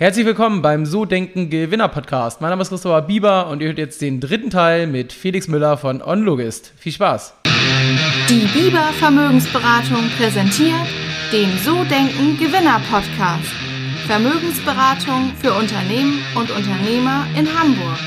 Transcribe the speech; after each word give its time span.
Herzlich 0.00 0.26
willkommen 0.26 0.62
beim 0.62 0.86
So 0.86 1.06
Denken 1.06 1.50
Gewinner 1.50 1.88
Podcast. 1.88 2.40
Mein 2.40 2.50
Name 2.50 2.62
ist 2.62 2.68
Christopher 2.68 3.02
Bieber 3.02 3.48
und 3.48 3.60
ihr 3.60 3.66
hört 3.66 3.78
jetzt 3.78 4.00
den 4.00 4.20
dritten 4.20 4.48
Teil 4.48 4.86
mit 4.86 5.12
Felix 5.12 5.48
Müller 5.48 5.76
von 5.76 6.00
OnLogist. 6.00 6.72
Viel 6.76 6.92
Spaß! 6.92 7.34
Die 8.28 8.46
Bieber 8.56 8.92
Vermögensberatung 9.00 10.08
präsentiert 10.16 10.86
den 11.32 11.50
So 11.64 11.82
Denken 11.82 12.38
Gewinner 12.38 12.80
Podcast. 12.88 13.50
Vermögensberatung 14.06 15.32
für 15.42 15.52
Unternehmen 15.52 16.20
und 16.36 16.52
Unternehmer 16.52 17.26
in 17.36 17.48
Hamburg. 17.58 17.98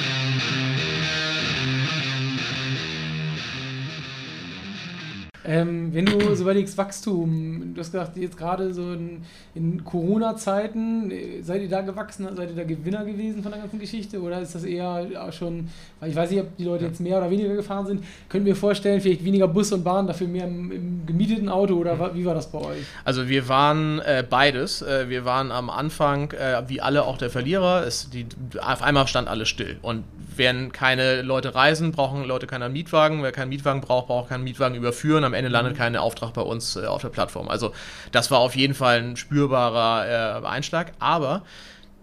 Ähm, 5.43 5.93
wenn 5.93 6.05
du 6.05 6.35
so 6.35 6.43
überlegst, 6.43 6.77
Wachstum, 6.77 7.73
du 7.73 7.79
hast 7.79 7.91
gesagt, 7.91 8.17
jetzt 8.17 8.37
gerade 8.37 8.73
so 8.73 8.93
in, 8.93 9.23
in 9.55 9.83
Corona-Zeiten, 9.83 11.09
äh, 11.11 11.41
seid 11.41 11.61
ihr 11.61 11.69
da 11.69 11.81
gewachsen, 11.81 12.27
seid 12.35 12.49
ihr 12.49 12.55
da 12.55 12.63
Gewinner 12.63 13.03
gewesen 13.05 13.41
von 13.41 13.51
der 13.51 13.61
ganzen 13.61 13.79
Geschichte 13.79 14.21
oder 14.21 14.41
ist 14.41 14.53
das 14.53 14.63
eher 14.63 15.31
schon, 15.31 15.69
weil 15.99 16.09
ich 16.09 16.15
weiß 16.15 16.29
nicht, 16.31 16.41
ob 16.41 16.55
die 16.57 16.63
Leute 16.63 16.85
jetzt 16.85 16.99
mehr 16.99 17.17
oder 17.17 17.29
weniger 17.29 17.55
gefahren 17.55 17.87
sind, 17.87 18.03
könnt 18.29 18.45
ihr 18.45 18.53
mir 18.53 18.55
vorstellen, 18.55 19.01
vielleicht 19.01 19.25
weniger 19.25 19.47
Bus 19.47 19.71
und 19.71 19.83
Bahn, 19.83 20.07
dafür 20.07 20.27
mehr 20.27 20.45
im, 20.45 20.71
im 20.71 21.05
gemieteten 21.05 21.49
Auto 21.49 21.75
oder 21.75 22.13
wie 22.13 22.25
war 22.25 22.35
das 22.35 22.51
bei 22.51 22.59
euch? 22.59 22.85
Also 23.03 23.27
wir 23.27 23.47
waren 23.49 23.99
äh, 23.99 24.23
beides. 24.27 24.81
Äh, 24.81 25.09
wir 25.09 25.25
waren 25.25 25.51
am 25.51 25.69
Anfang, 25.69 26.31
äh, 26.31 26.61
wie 26.67 26.81
alle, 26.81 27.03
auch 27.03 27.17
der 27.17 27.29
Verlierer. 27.29 27.85
Es, 27.85 28.09
die, 28.09 28.25
auf 28.59 28.81
einmal 28.81 29.07
stand 29.07 29.27
alles 29.27 29.49
still 29.49 29.77
und 29.81 30.03
wenn 30.37 30.71
keine 30.71 31.21
Leute 31.21 31.55
reisen, 31.55 31.91
brauchen 31.91 32.23
Leute 32.23 32.47
keinen 32.47 32.71
Mietwagen. 32.71 33.21
Wer 33.21 33.31
keinen 33.31 33.49
Mietwagen 33.49 33.81
braucht, 33.81 34.07
braucht 34.07 34.29
keinen 34.29 34.43
Mietwagen 34.43 34.75
überführen. 34.75 35.23
Am 35.31 35.33
Ende 35.33 35.49
landet 35.49 35.73
mhm. 35.73 35.77
kein 35.77 35.95
Auftrag 35.95 36.33
bei 36.33 36.41
uns 36.41 36.75
äh, 36.75 36.85
auf 36.85 37.01
der 37.01 37.09
Plattform. 37.09 37.47
Also 37.47 37.71
das 38.11 38.31
war 38.31 38.39
auf 38.39 38.55
jeden 38.55 38.73
Fall 38.73 39.01
ein 39.01 39.15
spürbarer 39.15 40.41
äh, 40.43 40.45
Einschlag. 40.45 40.91
Aber 40.99 41.43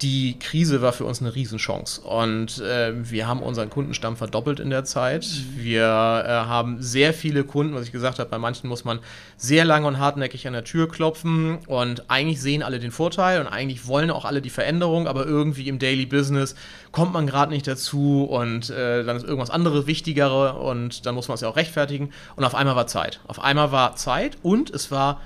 die 0.03 0.39
Krise 0.39 0.81
war 0.81 0.93
für 0.93 1.05
uns 1.05 1.21
eine 1.21 1.35
Riesenchance. 1.35 2.01
Und 2.03 2.61
äh, 2.61 2.93
wir 2.95 3.27
haben 3.27 3.43
unseren 3.43 3.69
Kundenstamm 3.69 4.17
verdoppelt 4.17 4.61
in 4.61 4.71
der 4.71 4.85
Zeit. 4.85 5.27
Wir 5.57 5.83
äh, 5.83 6.29
haben 6.29 6.81
sehr 6.81 7.13
viele 7.13 7.45
Kunden, 7.45 7.75
was 7.75 7.87
ich 7.87 7.93
gesagt 7.93 8.19
habe, 8.19 8.31
bei 8.31 8.39
manchen 8.39 8.69
muss 8.69 8.85
man 8.85 9.01
sehr 9.37 9.65
lange 9.65 9.87
und 9.87 9.99
hartnäckig 9.99 10.47
an 10.47 10.53
der 10.53 10.65
Tür 10.65 10.89
klopfen. 10.89 11.59
Und 11.67 12.11
eigentlich 12.11 12.41
sehen 12.41 12.63
alle 12.63 12.79
den 12.79 12.93
Vorteil 12.93 13.41
und 13.41 13.49
eigentlich 13.49 13.87
wollen 13.87 14.11
auch 14.11 14.25
alle 14.25 14.41
die 14.41 14.51
Veränderung, 14.51 15.09
aber 15.09 15.27
irgendwie 15.27 15.69
im 15.69 15.79
Daily 15.79 16.07
Business 16.07 16.55
kommt 16.93 17.13
man 17.13 17.27
gerade 17.27 17.53
nicht 17.53 17.67
dazu 17.67 18.25
und 18.25 18.71
äh, 18.71 19.05
dann 19.05 19.17
ist 19.17 19.25
irgendwas 19.25 19.51
anderes 19.51 19.87
wichtigere 19.87 20.55
und 20.55 21.07
dann 21.07 21.15
muss 21.15 21.29
man 21.29 21.35
es 21.35 21.41
ja 21.41 21.49
auch 21.49 21.57
rechtfertigen. 21.57 22.11
Und 22.37 22.45
auf 22.45 22.55
einmal 22.55 22.77
war 22.77 22.87
Zeit. 22.87 23.21
Auf 23.27 23.43
einmal 23.43 23.73
war 23.73 23.97
Zeit 23.97 24.39
und 24.43 24.71
es 24.71 24.91
war 24.91 25.21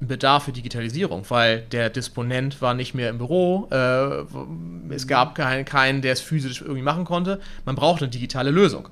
Bedarf 0.00 0.44
für 0.44 0.52
Digitalisierung, 0.52 1.24
weil 1.28 1.60
der 1.72 1.90
Disponent 1.90 2.62
war 2.62 2.74
nicht 2.74 2.94
mehr 2.94 3.10
im 3.10 3.18
Büro, 3.18 3.68
äh, 3.70 4.94
es 4.94 5.06
gab 5.06 5.34
keinen, 5.34 5.64
keinen, 5.64 6.02
der 6.02 6.12
es 6.12 6.20
physisch 6.20 6.62
irgendwie 6.62 6.82
machen 6.82 7.04
konnte. 7.04 7.40
Man 7.64 7.74
braucht 7.74 8.02
eine 8.02 8.10
digitale 8.10 8.50
Lösung. 8.50 8.88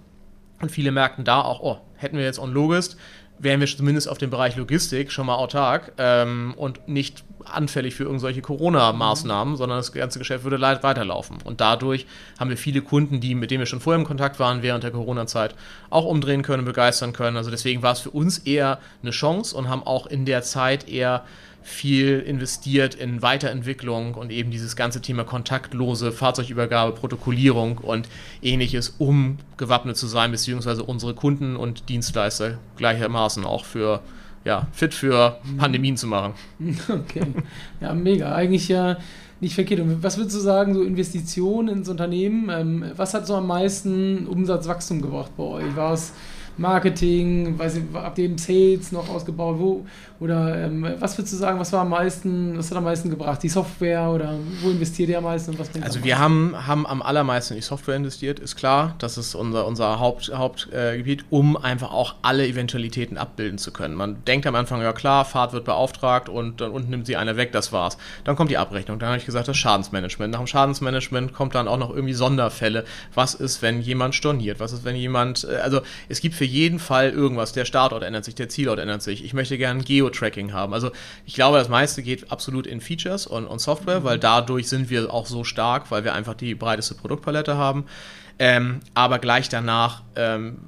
Und 0.60 0.70
viele 0.70 0.90
merkten 0.90 1.24
da 1.24 1.42
auch, 1.42 1.60
oh, 1.60 1.78
hätten 1.96 2.16
wir 2.16 2.24
jetzt 2.24 2.38
OnLogist, 2.38 2.96
wären 3.38 3.60
wir 3.60 3.66
zumindest 3.66 4.08
auf 4.08 4.18
dem 4.18 4.30
Bereich 4.30 4.56
Logistik 4.56 5.12
schon 5.12 5.26
mal 5.26 5.34
autark 5.34 5.92
ähm, 5.98 6.54
und 6.56 6.88
nicht 6.88 7.24
anfällig 7.44 7.94
für 7.94 8.04
irgendwelche 8.04 8.42
Corona-Maßnahmen, 8.42 9.54
mhm. 9.54 9.56
sondern 9.56 9.78
das 9.78 9.92
ganze 9.92 10.18
Geschäft 10.18 10.44
würde 10.44 10.60
weiterlaufen. 10.60 11.38
Und 11.44 11.60
dadurch 11.60 12.06
haben 12.38 12.50
wir 12.50 12.56
viele 12.56 12.82
Kunden, 12.82 13.20
die, 13.20 13.34
mit 13.34 13.50
denen 13.50 13.60
wir 13.60 13.66
schon 13.66 13.80
vorher 13.80 14.00
im 14.00 14.06
Kontakt 14.06 14.38
waren, 14.40 14.62
während 14.62 14.84
der 14.84 14.90
Corona-Zeit 14.90 15.54
auch 15.90 16.04
umdrehen 16.04 16.42
können, 16.42 16.64
begeistern 16.64 17.12
können. 17.12 17.36
Also 17.36 17.50
deswegen 17.50 17.82
war 17.82 17.92
es 17.92 18.00
für 18.00 18.10
uns 18.10 18.38
eher 18.38 18.78
eine 19.02 19.12
Chance 19.12 19.56
und 19.56 19.68
haben 19.68 19.82
auch 19.82 20.06
in 20.06 20.24
der 20.24 20.42
Zeit 20.42 20.88
eher 20.88 21.24
viel 21.66 22.20
investiert 22.20 22.94
in 22.94 23.22
Weiterentwicklung 23.22 24.14
und 24.14 24.30
eben 24.30 24.52
dieses 24.52 24.76
ganze 24.76 25.02
Thema 25.02 25.24
kontaktlose 25.24 26.12
Fahrzeugübergabe, 26.12 26.92
Protokollierung 26.92 27.78
und 27.78 28.08
ähnliches, 28.40 28.94
um 28.98 29.38
gewappnet 29.56 29.96
zu 29.96 30.06
sein, 30.06 30.30
beziehungsweise 30.30 30.84
unsere 30.84 31.14
Kunden 31.14 31.56
und 31.56 31.88
Dienstleister 31.88 32.58
gleichermaßen 32.76 33.44
auch 33.44 33.64
für 33.64 34.00
ja, 34.44 34.68
fit 34.70 34.94
für 34.94 35.40
Pandemien 35.58 35.96
zu 35.96 36.06
machen. 36.06 36.34
Okay. 36.88 37.26
Ja, 37.80 37.92
mega. 37.94 38.32
Eigentlich 38.32 38.68
ja 38.68 38.96
nicht 39.40 39.56
verkehrt. 39.56 39.80
Und 39.80 40.04
was 40.04 40.18
würdest 40.18 40.36
du 40.36 40.40
sagen, 40.40 40.72
so 40.72 40.84
Investitionen 40.84 41.78
ins 41.78 41.88
Unternehmen, 41.88 42.48
ähm, 42.48 42.84
was 42.94 43.12
hat 43.12 43.26
so 43.26 43.34
am 43.34 43.48
meisten 43.48 44.28
Umsatzwachstum 44.28 45.02
gebracht 45.02 45.32
bei 45.36 45.42
euch? 45.42 45.74
War 45.74 45.94
es 45.94 46.12
Marketing, 46.58 47.58
weiß 47.58 47.76
ich, 47.76 47.82
habt 47.94 48.18
ihr 48.18 48.30
Sales 48.38 48.92
noch 48.92 49.08
ausgebaut? 49.08 49.56
Wo, 49.58 49.84
oder 50.18 50.64
ähm, 50.64 50.86
was 50.98 51.18
würdest 51.18 51.34
du 51.34 51.38
sagen, 51.38 51.60
was 51.60 51.72
war 51.74 51.82
am 51.82 51.90
meisten, 51.90 52.56
was 52.56 52.70
hat 52.70 52.78
am 52.78 52.84
meisten 52.84 53.10
gebracht? 53.10 53.42
Die 53.42 53.50
Software 53.50 54.08
oder 54.08 54.38
wo 54.62 54.70
investiert 54.70 55.10
ihr 55.10 55.18
am 55.18 55.24
meisten 55.24 55.50
und 55.50 55.58
was 55.58 55.68
Also 55.82 56.02
wir 56.04 56.18
haben, 56.18 56.54
haben 56.66 56.86
am 56.86 57.02
allermeisten 57.02 57.52
in 57.52 57.60
die 57.60 57.66
Software 57.66 57.96
investiert, 57.96 58.38
ist 58.38 58.56
klar. 58.56 58.94
Das 58.98 59.18
ist 59.18 59.34
unser, 59.34 59.66
unser 59.66 59.98
Hauptgebiet, 59.98 60.38
Haupt, 60.38 60.68
äh, 60.72 61.16
um 61.28 61.56
einfach 61.58 61.92
auch 61.92 62.14
alle 62.22 62.46
Eventualitäten 62.46 63.18
abbilden 63.18 63.58
zu 63.58 63.72
können. 63.72 63.94
Man 63.94 64.24
denkt 64.24 64.46
am 64.46 64.54
Anfang, 64.54 64.80
ja 64.80 64.94
klar, 64.94 65.26
Fahrt 65.26 65.52
wird 65.52 65.66
beauftragt 65.66 66.30
und 66.30 66.62
dann 66.62 66.70
unten 66.70 66.88
nimmt 66.88 67.06
sie 67.06 67.16
einer 67.16 67.36
weg, 67.36 67.52
das 67.52 67.72
war's. 67.72 67.98
Dann 68.24 68.36
kommt 68.36 68.50
die 68.50 68.58
Abrechnung, 68.58 68.98
dann 68.98 69.10
habe 69.10 69.18
ich 69.18 69.26
gesagt, 69.26 69.48
das 69.48 69.56
Schadensmanagement. 69.58 70.32
Nach 70.32 70.40
dem 70.40 70.46
Schadensmanagement 70.46 71.34
kommt 71.34 71.54
dann 71.54 71.68
auch 71.68 71.78
noch 71.78 71.90
irgendwie 71.90 72.14
Sonderfälle. 72.14 72.84
Was 73.14 73.34
ist, 73.34 73.60
wenn 73.60 73.82
jemand 73.82 74.14
storniert? 74.14 74.60
Was 74.60 74.72
ist, 74.72 74.84
wenn 74.84 74.96
jemand, 74.96 75.44
äh, 75.44 75.56
also 75.56 75.82
es 76.08 76.22
gibt 76.22 76.34
für 76.34 76.45
jeden 76.46 76.78
Fall 76.78 77.10
irgendwas. 77.10 77.52
Der 77.52 77.64
Startort 77.64 78.02
ändert 78.02 78.24
sich, 78.24 78.34
der 78.34 78.48
Zielort 78.48 78.78
ändert 78.78 79.02
sich. 79.02 79.24
Ich 79.24 79.34
möchte 79.34 79.58
gerne 79.58 79.82
Geo-Tracking 79.82 80.52
haben. 80.52 80.72
Also 80.72 80.90
ich 81.24 81.34
glaube, 81.34 81.58
das 81.58 81.68
meiste 81.68 82.02
geht 82.02 82.30
absolut 82.30 82.66
in 82.66 82.80
Features 82.80 83.26
und, 83.26 83.46
und 83.46 83.60
Software, 83.60 84.00
mhm. 84.00 84.04
weil 84.04 84.18
dadurch 84.18 84.68
sind 84.68 84.90
wir 84.90 85.12
auch 85.12 85.26
so 85.26 85.44
stark, 85.44 85.90
weil 85.90 86.04
wir 86.04 86.14
einfach 86.14 86.34
die 86.34 86.54
breiteste 86.54 86.94
Produktpalette 86.94 87.56
haben. 87.56 87.84
Ähm, 88.38 88.80
aber 88.94 89.18
gleich 89.18 89.48
danach 89.48 90.02
ähm, 90.14 90.58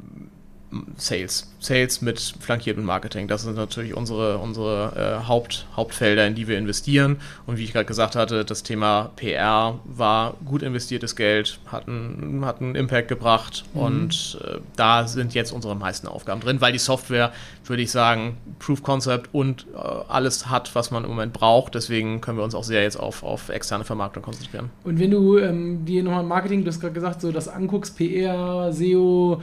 Sales. 0.97 1.51
Sales 1.61 2.03
mit 2.03 2.21
flankiertem 2.21 2.85
Marketing. 2.85 3.27
Das 3.27 3.43
sind 3.43 3.57
natürlich 3.57 3.95
unsere, 3.95 4.39
unsere 4.39 5.21
äh, 5.23 5.27
Haupt, 5.27 5.67
Hauptfelder, 5.75 6.27
in 6.27 6.35
die 6.35 6.47
wir 6.47 6.59
investieren. 6.59 7.17
Und 7.47 7.57
wie 7.57 7.65
ich 7.65 7.73
gerade 7.73 7.87
gesagt 7.87 8.17
hatte, 8.17 8.45
das 8.45 8.63
Thema 8.63 9.11
PR 9.17 9.79
war 9.85 10.35
gut 10.45 10.63
investiertes 10.63 11.17
Geld, 11.17 11.59
hat 11.67 11.89
einen, 11.89 12.45
hat 12.45 12.61
einen 12.61 12.75
Impact 12.75 13.09
gebracht 13.09 13.65
mhm. 13.73 13.81
und 13.81 14.39
äh, 14.45 14.59
da 14.77 15.09
sind 15.09 15.35
jetzt 15.35 15.53
unsere 15.53 15.75
meisten 15.75 16.07
Aufgaben 16.07 16.41
drin, 16.41 16.61
weil 16.61 16.73
die 16.73 16.79
Software, 16.79 17.33
würde 17.65 17.83
ich 17.83 17.91
sagen, 17.91 18.37
Proof 18.59 18.83
Concept 18.83 19.31
und 19.33 19.67
äh, 19.75 19.79
alles 19.79 20.51
hat, 20.51 20.75
was 20.75 20.91
man 20.91 21.05
im 21.05 21.11
Moment 21.11 21.33
braucht. 21.33 21.75
Deswegen 21.75 22.21
können 22.21 22.37
wir 22.37 22.45
uns 22.45 22.55
auch 22.55 22.65
sehr 22.65 22.83
jetzt 22.83 23.01
auf, 23.01 23.23
auf 23.23 23.49
externe 23.49 23.85
Vermarktung 23.85 24.23
konzentrieren. 24.23 24.71
Und 24.85 24.99
wenn 25.01 25.11
du 25.11 25.39
ähm, 25.39 25.85
dir 25.87 26.03
nochmal 26.03 26.25
Marketing, 26.25 26.63
du 26.63 26.69
hast 26.69 26.81
gerade 26.81 26.95
gesagt, 26.95 27.23
so 27.23 27.33
das 27.33 27.49
anguckst, 27.49 27.97
PR, 27.97 28.73
SEO, 28.73 29.41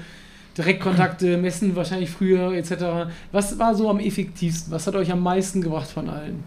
Direktkontakte, 0.58 1.38
Messen 1.38 1.76
wahrscheinlich 1.76 2.10
früher 2.10 2.54
etc. 2.54 3.12
Was 3.32 3.60
war 3.60 3.76
so 3.76 3.90
am 3.90 4.00
effektivsten? 4.00 4.72
Was 4.72 4.88
hat 4.88 4.96
euch 4.96 5.12
am 5.12 5.22
meisten 5.22 5.62
gebracht 5.62 5.90
von 5.90 6.10
allen? 6.10 6.44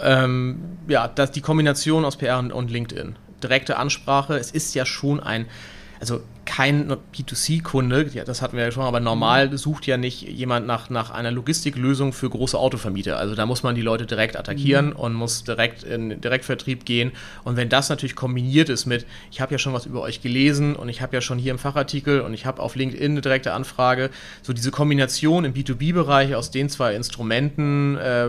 Ähm, 0.00 0.60
ja, 0.88 1.08
das, 1.08 1.30
die 1.30 1.40
Kombination 1.40 2.04
aus 2.04 2.16
PR 2.16 2.38
und, 2.38 2.52
und 2.52 2.70
LinkedIn. 2.70 3.16
Direkte 3.42 3.76
Ansprache. 3.76 4.36
Es 4.36 4.50
ist 4.50 4.74
ja 4.74 4.84
schon 4.84 5.20
ein, 5.20 5.46
also 6.00 6.20
kein 6.48 6.90
B2C-Kunde, 7.14 8.08
ja, 8.14 8.24
das 8.24 8.40
hatten 8.40 8.56
wir 8.56 8.64
ja 8.64 8.70
schon, 8.70 8.84
aber 8.84 9.00
normal 9.00 9.50
mhm. 9.50 9.58
sucht 9.58 9.86
ja 9.86 9.98
nicht 9.98 10.22
jemand 10.22 10.66
nach, 10.66 10.88
nach 10.88 11.10
einer 11.10 11.30
Logistiklösung 11.30 12.14
für 12.14 12.30
große 12.30 12.58
Autovermieter. 12.58 13.18
Also 13.18 13.34
da 13.34 13.44
muss 13.44 13.62
man 13.62 13.74
die 13.74 13.82
Leute 13.82 14.06
direkt 14.06 14.34
attackieren 14.34 14.86
mhm. 14.86 14.96
und 14.96 15.12
muss 15.12 15.44
direkt 15.44 15.82
in 15.82 16.22
Direktvertrieb 16.22 16.86
gehen. 16.86 17.12
Und 17.44 17.56
wenn 17.56 17.68
das 17.68 17.90
natürlich 17.90 18.16
kombiniert 18.16 18.70
ist 18.70 18.86
mit, 18.86 19.04
ich 19.30 19.42
habe 19.42 19.52
ja 19.52 19.58
schon 19.58 19.74
was 19.74 19.84
über 19.84 20.00
euch 20.00 20.22
gelesen 20.22 20.74
und 20.74 20.88
ich 20.88 21.02
habe 21.02 21.14
ja 21.14 21.20
schon 21.20 21.38
hier 21.38 21.52
im 21.52 21.58
Fachartikel 21.58 22.22
und 22.22 22.32
ich 22.32 22.46
habe 22.46 22.62
auf 22.62 22.76
LinkedIn 22.76 23.12
eine 23.12 23.20
direkte 23.20 23.52
Anfrage, 23.52 24.08
so 24.40 24.54
diese 24.54 24.70
Kombination 24.70 25.44
im 25.44 25.52
B2B-Bereich 25.52 26.34
aus 26.34 26.50
den 26.50 26.70
zwei 26.70 26.94
Instrumenten, 26.94 27.98
äh, 27.98 28.28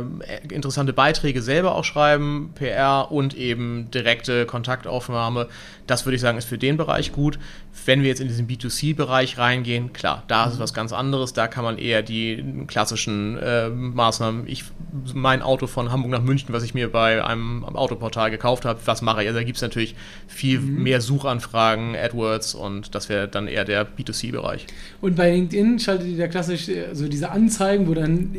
interessante 0.51 0.91
Beiträge 0.91 1.41
selber 1.41 1.73
auch 1.73 1.85
schreiben, 1.85 2.51
PR 2.55 3.13
und 3.13 3.33
eben 3.33 3.89
direkte 3.91 4.45
Kontaktaufnahme, 4.45 5.47
das 5.87 6.05
würde 6.05 6.15
ich 6.17 6.21
sagen, 6.21 6.37
ist 6.37 6.49
für 6.49 6.57
den 6.57 6.75
Bereich 6.75 7.13
gut. 7.13 7.39
Wenn 7.85 8.01
wir 8.01 8.09
jetzt 8.09 8.21
in 8.21 8.27
diesen 8.27 8.47
B2C-Bereich 8.47 9.37
reingehen, 9.37 9.93
klar, 9.93 10.23
da 10.27 10.45
ist 10.45 10.53
es 10.53 10.57
mhm. 10.57 10.63
was 10.63 10.73
ganz 10.73 10.93
anderes. 10.93 11.33
Da 11.33 11.47
kann 11.47 11.63
man 11.63 11.77
eher 11.77 12.01
die 12.01 12.43
klassischen 12.67 13.37
äh, 13.37 13.69
Maßnahmen, 13.69 14.47
ich, 14.47 14.65
mein 15.13 15.41
Auto 15.41 15.67
von 15.67 15.91
Hamburg 15.91 16.11
nach 16.11 16.21
München, 16.21 16.53
was 16.53 16.63
ich 16.63 16.73
mir 16.73 16.91
bei 16.91 17.23
einem 17.23 17.63
Autoportal 17.63 18.31
gekauft 18.31 18.65
habe, 18.65 18.79
was 18.85 19.01
mache 19.01 19.21
ich? 19.21 19.27
Also 19.27 19.39
da 19.39 19.43
gibt 19.43 19.57
es 19.57 19.61
natürlich 19.61 19.95
viel 20.27 20.59
mhm. 20.59 20.83
mehr 20.83 21.01
Suchanfragen, 21.01 21.95
AdWords 21.95 22.55
und 22.55 22.95
das 22.95 23.09
wäre 23.09 23.27
dann 23.27 23.47
eher 23.47 23.65
der 23.65 23.87
B2C-Bereich. 23.87 24.65
Und 25.01 25.15
bei 25.15 25.31
LinkedIn 25.31 25.79
schaltet 25.79 26.07
ihr 26.07 26.17
da 26.17 26.27
klassisch 26.27 26.69
also 26.89 27.07
diese 27.07 27.29
Anzeigen, 27.31 27.87
wo 27.87 27.93
dann, 27.93 28.35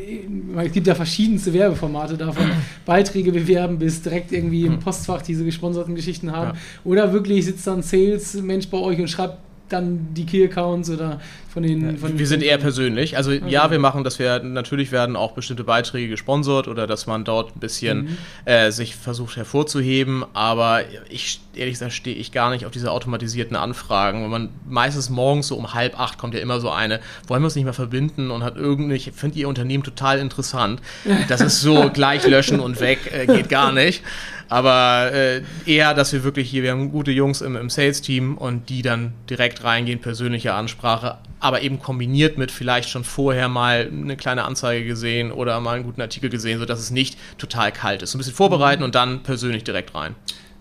es 0.59 0.73
gibt 0.73 0.87
ja 0.87 0.95
verschiedenste 0.95 1.53
Werbeformate 1.53 2.17
davon, 2.17 2.51
Beiträge 2.87 3.33
bewerben 3.33 3.79
bis 3.79 4.03
direkt 4.03 4.33
irgendwie 4.33 4.67
im 4.67 4.75
mhm. 4.75 4.81
Postfach 4.81 5.23
diese 5.23 5.45
gesponserten 5.45 5.95
Geschichten 5.95 6.33
haben. 6.33 6.51
Ja. 6.51 6.61
Oder 6.85 7.13
wirklich 7.13 7.45
sitzt 7.45 7.67
dann 7.67 7.83
Sales-Mensch 7.83 8.69
bei 8.69 8.79
euch 8.79 8.99
und 8.99 9.09
schreibt 9.09 9.30
dann 9.73 10.09
die 10.15 10.27
Key-Accounts 10.27 10.91
oder 10.91 11.21
von 11.49 11.63
den. 11.63 11.99
Von 11.99 12.19
wir 12.19 12.27
sind 12.27 12.43
eher 12.43 12.59
persönlich. 12.59 13.17
Also 13.17 13.33
okay. 13.33 13.43
ja, 13.49 13.71
wir 13.71 13.79
machen, 13.79 14.05
dass 14.05 14.19
wir 14.19 14.41
natürlich 14.41 14.93
werden 14.93 15.17
auch 15.17 15.33
bestimmte 15.33 15.65
Beiträge 15.65 16.09
gesponsert 16.09 16.69
oder 16.69 16.87
dass 16.87 17.07
man 17.07 17.25
dort 17.25 17.57
ein 17.57 17.61
bisschen 17.61 18.03
mhm. 18.03 18.19
äh, 18.45 18.71
sich 18.71 18.95
versucht 18.95 19.37
hervorzuheben. 19.37 20.25
Aber 20.33 20.83
ich 21.09 21.41
ehrlich 21.55 21.75
gesagt 21.75 21.93
stehe 21.93 22.17
ich 22.17 22.33
gar 22.33 22.51
nicht 22.51 22.67
auf 22.67 22.73
diese 22.73 22.91
automatisierten 22.93 23.57
Anfragen. 23.57 24.23
Wenn 24.23 24.31
man 24.31 24.49
meistens 24.69 25.11
morgens 25.11 25.49
so 25.49 25.57
um 25.57 25.75
halb 25.75 25.99
acht 25.99 26.19
kommt 26.19 26.35
ja 26.35 26.41
immer 26.41 26.61
so 26.61 26.71
eine, 26.71 27.01
wollen 27.27 27.43
wir 27.43 27.47
uns 27.47 27.57
nicht 27.57 27.65
mehr 27.65 27.73
verbinden 27.73 28.31
und 28.31 28.45
hat 28.45 28.57
irgendwie, 28.57 28.95
ich 28.95 29.11
finde 29.13 29.39
ihr 29.39 29.49
Unternehmen 29.49 29.83
total 29.83 30.19
interessant. 30.19 30.81
Das 31.29 31.41
ist 31.41 31.61
so 31.61 31.91
gleich 31.93 32.27
löschen 32.27 32.61
und 32.61 32.81
weg, 32.81 33.11
äh, 33.13 33.27
geht 33.27 33.49
gar 33.49 33.73
nicht. 33.73 34.03
Aber 34.50 35.12
äh, 35.12 35.43
eher, 35.64 35.94
dass 35.94 36.12
wir 36.12 36.25
wirklich 36.25 36.50
hier, 36.50 36.64
wir 36.64 36.73
haben 36.73 36.91
gute 36.91 37.12
Jungs 37.12 37.41
im, 37.41 37.56
im 37.56 37.70
Sales-Team 37.70 38.37
und 38.37 38.69
die 38.69 38.82
dann 38.82 39.14
direkt 39.31 39.62
reingehen, 39.62 40.00
persönliche 40.00 40.52
Ansprache, 40.55 41.19
aber 41.38 41.62
eben 41.62 41.79
kombiniert 41.79 42.37
mit 42.37 42.50
vielleicht 42.50 42.88
schon 42.88 43.05
vorher 43.05 43.49
mal 43.49 43.88
eine 43.91 44.17
kleine 44.17 44.44
Anzeige 44.44 44.85
gesehen 44.85 45.31
oder 45.31 45.61
mal 45.61 45.76
einen 45.76 45.85
guten 45.85 46.02
Artikel 46.02 46.31
gesehen, 46.31 46.58
sodass 46.58 46.81
es 46.81 46.91
nicht 46.91 47.17
total 47.38 47.70
kalt 47.70 48.02
ist. 48.02 48.11
So 48.11 48.19
ein 48.19 48.20
bisschen 48.20 48.35
vorbereiten 48.35 48.82
und 48.82 48.97
dann 48.97 49.23
persönlich 49.23 49.62
direkt 49.62 49.94
rein. 49.94 50.17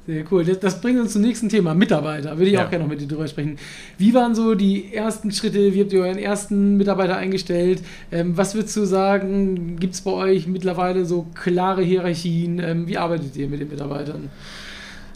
Sehr 0.10 0.26
cool. 0.32 0.44
Das, 0.44 0.60
das, 0.60 0.82
bringt 0.82 1.00
uns 1.00 1.14
zum 1.14 1.22
nächsten 1.22 1.50
Thema, 1.50 1.76
Mitarbeiter. 1.76 2.36
Würde 2.36 2.48
ich 2.48 2.54
ja. 2.54 2.66
auch 2.66 2.70
gerne 2.72 2.84
noch 2.86 2.90
mit 2.90 3.00
dir 3.00 3.08
drüber 3.08 3.28
sprechen. 3.28 3.60
Wie 4.00 4.12
waren 4.16 4.34
so 4.34 4.56
die 4.56 4.92
ersten 4.92 5.32
Schritte? 5.32 5.76
Wie 5.76 5.82
habt 5.82 5.94
ihr 5.94 6.02
euren 6.02 6.18
ersten 6.18 6.78
Mitarbeiter 6.78 7.16
eingestellt? 7.16 7.84
Ähm, 8.12 8.36
was 8.36 8.56
würdest 8.56 8.76
du 8.76 8.86
sagen, 8.86 9.78
gibt 9.80 9.94
es 9.94 10.02
bei 10.02 10.10
euch 10.10 10.48
mittlerweile 10.48 11.06
so 11.06 11.28
klare 11.36 11.84
Hierarchien? 11.84 12.58
Ähm, 12.58 12.88
wie 12.88 12.98
arbeitet 12.98 13.36
ihr 13.36 13.50
mit 13.50 13.62
den 13.62 13.70
Mitarbeitern? 13.70 14.32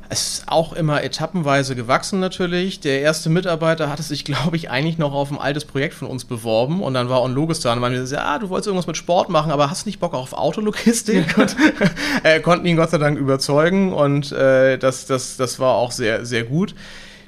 Es 0.10 0.40
ist 0.40 0.44
auch 0.48 0.74
immer 0.74 1.04
etappenweise 1.04 1.76
gewachsen 1.76 2.20
natürlich. 2.20 2.80
Der 2.80 3.02
erste 3.02 3.30
Mitarbeiter 3.30 3.90
hatte 3.90 4.04
sich, 4.04 4.26
glaube 4.26 4.56
ich, 4.56 4.70
eigentlich 4.70 4.98
noch 4.98 5.14
auf 5.14 5.32
ein 5.32 5.38
altes 5.38 5.66
Projekt 5.66 5.94
von 5.96 6.08
uns 6.08 6.26
beworben 6.26 6.82
und 6.82 6.94
dann 6.94 7.10
war 7.10 7.22
Onlogis 7.22 7.62
da 7.62 7.74
und 7.74 7.82
gesagt, 7.82 8.12
ja, 8.12 8.40
du 8.40 8.50
wolltest 8.50 8.68
irgendwas 8.68 8.88
mit 8.88 8.98
Sport 8.98 9.30
machen, 9.30 9.52
aber 9.52 9.70
hast 9.70 9.86
nicht 9.86 10.00
Bock 10.00 10.14
auf 10.14 10.34
Autologistik? 10.34 11.38
und 11.38 11.56
äh, 12.24 12.40
konnten 12.40 12.66
ihn 12.66 12.76
Gott 12.76 12.92
sei 12.92 12.98
Dank 12.98 13.18
überzeugen 13.18 13.94
und 13.94 14.32
äh, 14.32 14.78
das, 14.78 15.06
das, 15.06 15.38
das 15.38 15.60
war 15.60 15.76
auch 15.76 15.92
sehr, 15.92 16.26
sehr 16.26 16.44
gut. 16.44 16.76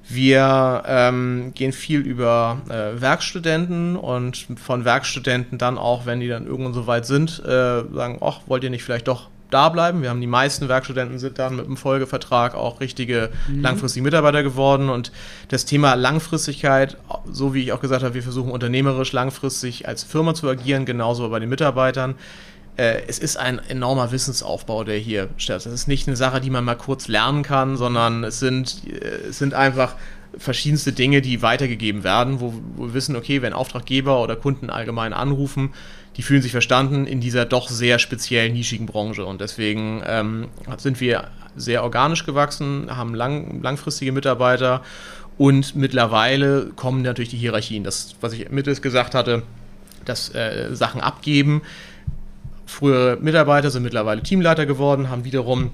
Wir 0.08 0.84
ähm, 0.86 1.52
gehen 1.56 1.72
viel 1.72 2.02
über 2.02 2.62
äh, 2.70 3.02
Werkstudenten 3.02 3.96
und 3.96 4.48
von 4.64 4.86
Werkstudenten 4.86 5.58
dann 5.58 5.80
auch, 5.80 6.06
wenn 6.06 6.20
die 6.20 6.28
dann 6.28 6.46
irgendwann 6.46 6.76
so 6.76 6.86
weit 6.86 7.08
sind, 7.08 7.40
äh, 7.44 7.84
sagen, 7.92 8.20
ach, 8.22 8.42
wollt 8.46 8.64
ihr 8.64 8.70
nicht 8.70 8.84
vielleicht 8.84 9.08
doch 9.08 9.30
da 9.50 9.70
bleiben. 9.70 10.02
Wir 10.02 10.10
haben 10.10 10.22
die 10.22 10.28
meisten 10.28 10.68
Werkstudenten 10.68 11.20
sind 11.20 11.40
dann 11.40 11.56
mit 11.56 11.66
dem 11.66 11.78
Folgevertrag 11.78 12.56
auch 12.56 12.80
richtige 12.80 13.30
mhm. 13.48 13.62
langfristige 13.62 14.04
Mitarbeiter 14.04 14.44
geworden. 14.44 14.90
Und 14.90 15.12
das 15.50 15.66
Thema 15.66 15.94
Langfristigkeit, 15.94 16.98
so 17.32 17.54
wie 17.54 17.64
ich 17.64 17.72
auch 17.72 17.82
gesagt 17.82 18.04
habe, 18.04 18.14
wir 18.14 18.24
versuchen 18.24 18.52
unternehmerisch 18.52 19.12
langfristig 19.14 19.88
als 19.88 20.04
Firma 20.04 20.34
zu 20.34 20.50
agieren, 20.50 20.86
genauso 20.86 21.30
bei 21.30 21.40
den 21.40 21.50
Mitarbeitern. 21.50 22.16
Äh, 22.78 23.04
es 23.08 23.20
ist 23.20 23.38
ein 23.38 23.60
enormer 23.70 24.12
Wissensaufbau, 24.12 24.84
der 24.84 24.98
hier 24.98 25.30
statt. 25.38 25.66
Das 25.66 25.74
ist 25.74 25.88
nicht 25.88 26.08
eine 26.08 26.18
Sache, 26.18 26.42
die 26.42 26.50
man 26.50 26.66
mal 26.66 26.76
kurz 26.76 27.08
lernen 27.08 27.44
kann, 27.44 27.78
sondern 27.78 28.24
es 28.24 28.40
sind, 28.40 28.82
äh, 28.88 29.30
es 29.30 29.40
sind 29.40 29.54
einfach 29.54 29.96
verschiedenste 30.38 30.92
Dinge, 30.92 31.22
die 31.22 31.42
weitergegeben 31.42 32.04
werden, 32.04 32.42
wo, 32.42 32.54
wo 32.76 32.88
wir 32.88 32.94
wissen, 32.94 33.16
okay, 33.16 33.42
wenn 33.42 33.54
Auftraggeber 33.54 34.22
oder 34.22 34.36
Kunden 34.36 34.70
allgemein 34.70 35.14
anrufen, 35.14 35.74
die 36.18 36.22
fühlen 36.22 36.42
sich 36.42 36.52
verstanden 36.52 37.06
in 37.06 37.20
dieser 37.20 37.46
doch 37.46 37.70
sehr 37.70 38.00
speziell 38.00 38.50
nischigen 38.50 38.86
Branche. 38.86 39.26
Und 39.26 39.42
deswegen 39.42 40.02
ähm, 40.06 40.48
sind 40.78 41.02
wir 41.02 41.30
sehr 41.56 41.84
organisch 41.84 42.26
gewachsen, 42.26 42.96
haben 42.96 43.14
lang, 43.14 43.62
langfristige 43.62 44.12
Mitarbeiter 44.12 44.82
und 45.38 45.76
mittlerweile 45.76 46.68
kommen 46.76 47.02
natürlich 47.02 47.30
die 47.30 47.38
Hierarchien. 47.38 47.84
Das, 47.84 48.16
was 48.22 48.34
ich 48.34 48.50
mittels 48.50 48.82
gesagt 48.82 49.14
hatte, 49.14 49.44
dass 50.06 50.34
äh, 50.34 50.74
Sachen 50.74 51.02
abgeben. 51.02 51.62
Frühere 52.66 53.18
Mitarbeiter 53.18 53.70
sind 53.70 53.84
mittlerweile 53.84 54.24
Teamleiter 54.24 54.66
geworden, 54.66 55.10
haben 55.10 55.26
wiederum 55.26 55.72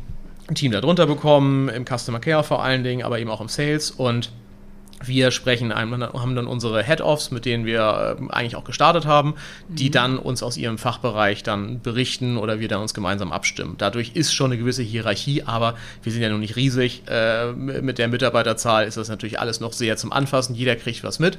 ein 0.48 0.56
Team 0.56 0.72
darunter 0.72 1.06
bekommen, 1.06 1.70
im 1.70 1.86
Customer 1.86 2.20
Care 2.20 2.44
vor 2.44 2.64
allen 2.64 2.84
Dingen, 2.84 3.04
aber 3.04 3.20
eben 3.20 3.30
auch 3.30 3.42
im 3.42 3.48
Sales 3.48 3.92
und 3.92 4.32
wir 5.03 5.31
sprechen, 5.31 5.74
haben 5.74 6.36
dann 6.36 6.48
unsere 6.48 6.83
Head-Offs, 6.83 7.31
mit 7.31 7.45
denen 7.45 7.65
wir 7.65 8.18
äh, 8.19 8.33
eigentlich 8.33 8.56
auch 8.56 8.63
gestartet 8.63 9.06
haben, 9.06 9.36
die 9.68 9.88
mhm. 9.88 9.94
dann 9.94 10.18
uns 10.18 10.44
aus 10.44 10.57
ihrem 10.57 10.77
Fachbereich 10.77 11.44
dann 11.44 11.81
berichten 11.81 12.38
oder 12.38 12.59
wir 12.59 12.68
dann 12.68 12.81
uns 12.81 12.94
gemeinsam 12.94 13.31
abstimmen. 13.31 13.75
Dadurch 13.77 14.12
ist 14.15 14.33
schon 14.33 14.51
eine 14.51 14.59
gewisse 14.59 14.83
Hierarchie, 14.83 15.44
aber 15.44 15.75
wir 16.03 16.12
sind 16.12 16.21
ja 16.21 16.30
noch 16.30 16.38
nicht 16.38 16.56
riesig. 16.56 17.03
Äh, 17.07 17.51
mit 17.53 17.98
der 17.98 18.07
Mitarbeiterzahl 18.07 18.86
ist 18.86 18.98
das 18.98 19.09
natürlich 19.09 19.39
alles 19.39 19.59
noch 19.59 19.74
sehr 19.74 19.98
zum 19.98 20.12
Anfassen. 20.12 20.56
Jeder 20.56 20.75
kriegt 20.75 21.04
was 21.04 21.19
mit. 21.19 21.38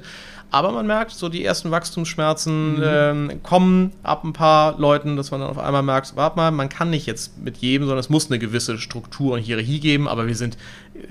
Aber 0.50 0.70
man 0.70 0.86
merkt, 0.86 1.12
so 1.12 1.30
die 1.30 1.42
ersten 1.42 1.70
Wachstumsschmerzen 1.70 2.76
mhm. 2.76 2.82
ähm, 2.84 3.42
kommen 3.42 3.92
ab 4.02 4.22
ein 4.22 4.34
paar 4.34 4.78
Leuten, 4.78 5.16
dass 5.16 5.30
man 5.30 5.40
dann 5.40 5.48
auf 5.48 5.58
einmal 5.58 5.82
merkt, 5.82 6.14
warte 6.14 6.36
mal, 6.36 6.50
man 6.50 6.68
kann 6.68 6.90
nicht 6.90 7.06
jetzt 7.06 7.38
mit 7.42 7.56
jedem, 7.58 7.86
sondern 7.86 8.00
es 8.00 8.10
muss 8.10 8.30
eine 8.30 8.38
gewisse 8.38 8.76
Struktur 8.76 9.34
und 9.34 9.40
Hierarchie 9.40 9.80
geben, 9.80 10.08
aber 10.08 10.26
wir 10.26 10.36
sind 10.36 10.58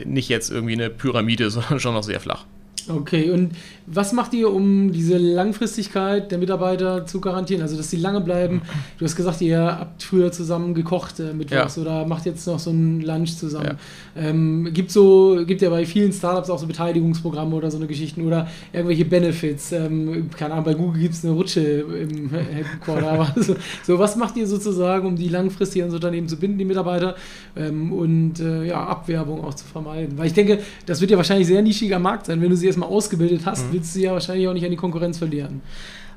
nicht 0.06 0.30
jetzt 0.30 0.52
irgendwie 0.52 0.74
eine 0.74 0.90
Pyramide, 0.90 1.50
sondern 1.52 1.80
schon 1.80 1.94
noch 1.94 2.04
sehr 2.04 2.20
flach. 2.20 2.46
Okay, 2.90 3.30
und 3.30 3.52
was 3.88 4.14
macht 4.14 4.34
ihr, 4.34 4.52
um 4.52 4.92
diese 4.92 5.18
Langfristigkeit 5.18 6.32
der 6.32 6.38
Mitarbeiter 6.38 7.06
zu 7.06 7.20
garantieren? 7.20 7.62
Also, 7.62 7.76
dass 7.76 7.90
sie 7.90 7.98
lange 7.98 8.22
bleiben? 8.22 8.62
Du 8.98 9.06
hast 9.06 9.16
gesagt, 9.16 9.42
ihr 9.42 9.60
habt 9.60 10.04
früher 10.04 10.32
zusammen 10.32 10.74
gekocht 10.74 11.20
äh, 11.20 11.34
mittwochs 11.34 11.76
ja. 11.76 11.82
oder 11.82 12.06
macht 12.06 12.26
jetzt 12.26 12.48
noch 12.48 12.60
so 12.60 12.72
ein 12.72 13.02
Lunch 13.02 13.36
zusammen. 13.38 13.78
Ja. 14.16 14.22
Ähm, 14.30 14.70
gibt 14.74 14.92
so, 14.92 15.44
gibt 15.46 15.62
ja 15.62 15.70
bei 15.70 15.86
vielen 15.86 16.14
Startups 16.14 16.50
auch 16.50 16.60
so 16.60 16.68
Beteiligungsprogramme 16.68 17.56
oder 17.56 17.70
so 17.70 17.78
eine 17.78 17.88
Geschichten 17.88 18.26
oder 18.26 18.48
irgendwelche 18.72 19.06
Benefits. 19.06 19.72
Ähm, 19.74 20.30
keine 20.38 20.54
Ahnung, 20.54 20.66
bei 20.66 20.74
Google 20.74 21.02
gibt 21.02 21.16
es 21.16 21.26
eine 21.26 21.34
Rutsche 21.34 21.62
im 21.62 22.30
Headquarter. 22.30 23.12
aber 23.12 23.34
so, 23.42 23.56
so, 23.84 24.00
was 24.00 24.16
macht 24.16 24.38
ihr 24.38 24.48
sozusagen, 24.48 25.06
um 25.06 25.16
die 25.16 25.28
langfristig 25.30 25.82
ans 25.82 25.94
Unternehmen 25.94 26.28
zu 26.28 26.38
binden, 26.38 26.58
die 26.58 26.66
Mitarbeiter 26.66 27.16
ähm, 27.56 27.92
und 27.92 28.40
äh, 28.40 28.66
ja, 28.66 28.86
Abwerbung 28.86 29.44
auch 29.44 29.54
zu 29.54 29.66
vermeiden? 29.66 30.18
Weil 30.18 30.28
ich 30.28 30.34
denke, 30.34 30.60
das 30.86 31.02
wird 31.02 31.12
ja 31.12 31.18
wahrscheinlich 31.18 31.48
sehr 31.48 31.62
nischiger 31.62 32.00
Markt 32.00 32.28
sein, 32.28 32.42
wenn 32.42 32.50
du 32.50 32.56
sie 32.62 32.68
erstmal 32.68 32.90
ausgebildet 32.90 33.42
hast, 33.46 33.68
mhm. 33.68 33.74
willst 33.74 33.96
du 33.96 34.00
ja 34.00 34.14
wahrscheinlich 34.14 34.48
auch 34.48 34.54
nicht 34.54 34.66
an 34.66 34.72
die 34.72 34.78
Konkurrenz 34.78 35.18
verlieren. 35.18 35.62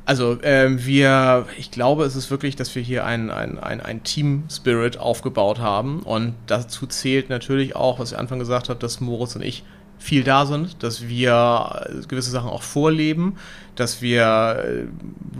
Also 0.07 0.39
ähm, 0.43 0.85
wir, 0.85 1.47
ich 1.57 1.71
glaube, 1.71 2.05
es 2.05 2.15
ist 2.15 2.31
wirklich, 2.31 2.57
dass 2.57 2.75
wir 2.75 2.83
hier 2.83 3.07
ein, 3.07 3.31
ein, 3.31 3.59
ein, 3.59 3.81
ein 3.81 4.03
Team-Spirit 4.03 4.99
aufgebaut 4.99 5.61
haben 5.61 6.01
und 6.01 6.35
dazu 6.47 6.87
zählt 6.87 7.31
natürlich 7.31 7.75
auch, 7.75 7.99
was 7.99 8.13
ich 8.13 8.19
Anfang 8.19 8.39
gesagt 8.39 8.69
habe, 8.69 8.79
dass 8.79 9.01
Moritz 9.01 9.35
und 9.35 9.43
ich 9.43 9.65
viel 9.99 10.23
da 10.23 10.45
sind, 10.45 10.83
dass 10.83 11.09
wir 11.09 12.03
gewisse 12.09 12.31
Sachen 12.31 12.51
auch 12.51 12.63
vorleben, 12.63 13.37
dass 13.77 14.03
wir 14.03 14.63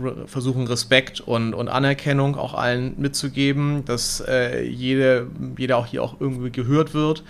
äh, 0.03 0.27
versuchen, 0.27 0.65
Respekt 0.65 1.21
und, 1.21 1.53
und 1.53 1.67
Anerkennung 1.67 2.35
auch 2.35 2.55
allen 2.55 2.99
mitzugeben, 2.99 3.85
dass 3.85 4.23
äh, 4.27 4.63
jede, 4.63 5.27
jeder 5.57 5.77
auch 5.77 5.85
hier 5.85 6.01
auch 6.01 6.19
irgendwie 6.19 6.49
gehört 6.49 6.95
wird 6.95 7.23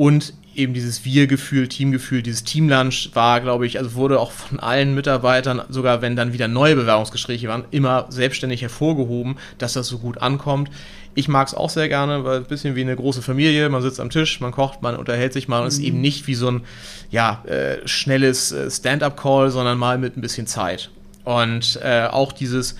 und 0.00 0.32
eben 0.54 0.72
dieses 0.72 1.04
Wir-Gefühl, 1.04 1.68
Teamgefühl, 1.68 2.22
dieses 2.22 2.42
Teamlunch 2.42 3.10
war, 3.12 3.42
glaube 3.42 3.66
ich, 3.66 3.76
also 3.76 3.92
wurde 3.96 4.18
auch 4.18 4.30
von 4.30 4.58
allen 4.58 4.94
Mitarbeitern, 4.94 5.60
sogar 5.68 6.00
wenn 6.00 6.16
dann 6.16 6.32
wieder 6.32 6.48
neue 6.48 6.74
Bewerbungsgespräche 6.74 7.48
waren, 7.48 7.64
immer 7.70 8.06
selbstständig 8.08 8.62
hervorgehoben, 8.62 9.36
dass 9.58 9.74
das 9.74 9.88
so 9.88 9.98
gut 9.98 10.16
ankommt. 10.16 10.70
Ich 11.14 11.28
mag 11.28 11.48
es 11.48 11.54
auch 11.54 11.68
sehr 11.68 11.90
gerne, 11.90 12.24
weil 12.24 12.38
ein 12.38 12.44
bisschen 12.46 12.76
wie 12.76 12.80
eine 12.80 12.96
große 12.96 13.20
Familie, 13.20 13.68
man 13.68 13.82
sitzt 13.82 14.00
am 14.00 14.08
Tisch, 14.08 14.40
man 14.40 14.52
kocht, 14.52 14.80
man 14.80 14.96
unterhält 14.96 15.34
sich 15.34 15.48
mal 15.48 15.60
und 15.60 15.66
es 15.66 15.74
ist 15.74 15.80
eben 15.80 15.96
mhm. 15.96 16.02
nicht 16.02 16.26
wie 16.26 16.34
so 16.34 16.50
ein 16.50 16.62
ja, 17.10 17.44
äh, 17.44 17.86
schnelles 17.86 18.52
äh, 18.52 18.70
Stand-up-Call, 18.70 19.50
sondern 19.50 19.76
mal 19.76 19.98
mit 19.98 20.16
ein 20.16 20.22
bisschen 20.22 20.46
Zeit. 20.46 20.90
Und 21.24 21.78
äh, 21.82 22.06
auch 22.06 22.32
dieses, 22.32 22.74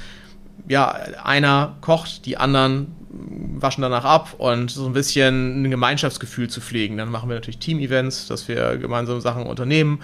ja, 0.69 0.89
einer 1.23 1.77
kocht, 1.83 2.25
die 2.25 2.39
anderen 2.39 2.97
waschen 3.13 3.83
danach 3.83 4.05
ab 4.05 4.35
und 4.39 4.71
so 4.71 4.87
ein 4.87 4.93
bisschen 4.93 5.63
ein 5.63 5.71
Gemeinschaftsgefühl 5.71 6.49
zu 6.49 6.61
pflegen. 6.61 6.97
Dann 6.97 7.11
machen 7.11 7.29
wir 7.29 7.35
natürlich 7.35 7.59
Team-Events, 7.59 8.29
dass 8.29 8.49
wir 8.49 8.77
gemeinsame 8.79 9.21
Sachen 9.21 9.47
unternehmen 9.47 10.01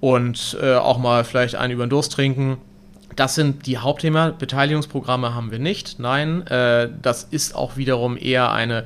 und 0.00 0.56
äh, 0.62 0.74
auch 0.74 0.98
mal 0.98 1.24
vielleicht 1.24 1.56
einen 1.56 1.72
über 1.72 1.86
den 1.86 1.90
Durst 1.90 2.12
trinken. 2.12 2.58
Das 3.16 3.34
sind 3.34 3.66
die 3.66 3.78
Hauptthemen. 3.78 4.34
Beteiligungsprogramme 4.38 5.34
haben 5.34 5.50
wir 5.50 5.58
nicht. 5.58 5.98
Nein, 5.98 6.46
äh, 6.46 6.88
das 7.02 7.24
ist 7.24 7.54
auch 7.54 7.76
wiederum 7.76 8.16
eher 8.16 8.52
eine 8.52 8.84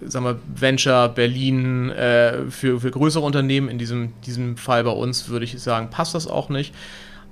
sagen 0.00 0.24
wir, 0.24 0.38
Venture 0.54 1.08
Berlin 1.08 1.90
äh, 1.90 2.50
für, 2.50 2.80
für 2.80 2.90
größere 2.90 3.24
Unternehmen. 3.24 3.68
In 3.68 3.78
diesem, 3.78 4.12
diesem 4.22 4.56
Fall 4.56 4.84
bei 4.84 4.90
uns 4.90 5.28
würde 5.28 5.44
ich 5.44 5.60
sagen, 5.60 5.90
passt 5.90 6.14
das 6.14 6.26
auch 6.26 6.48
nicht. 6.48 6.74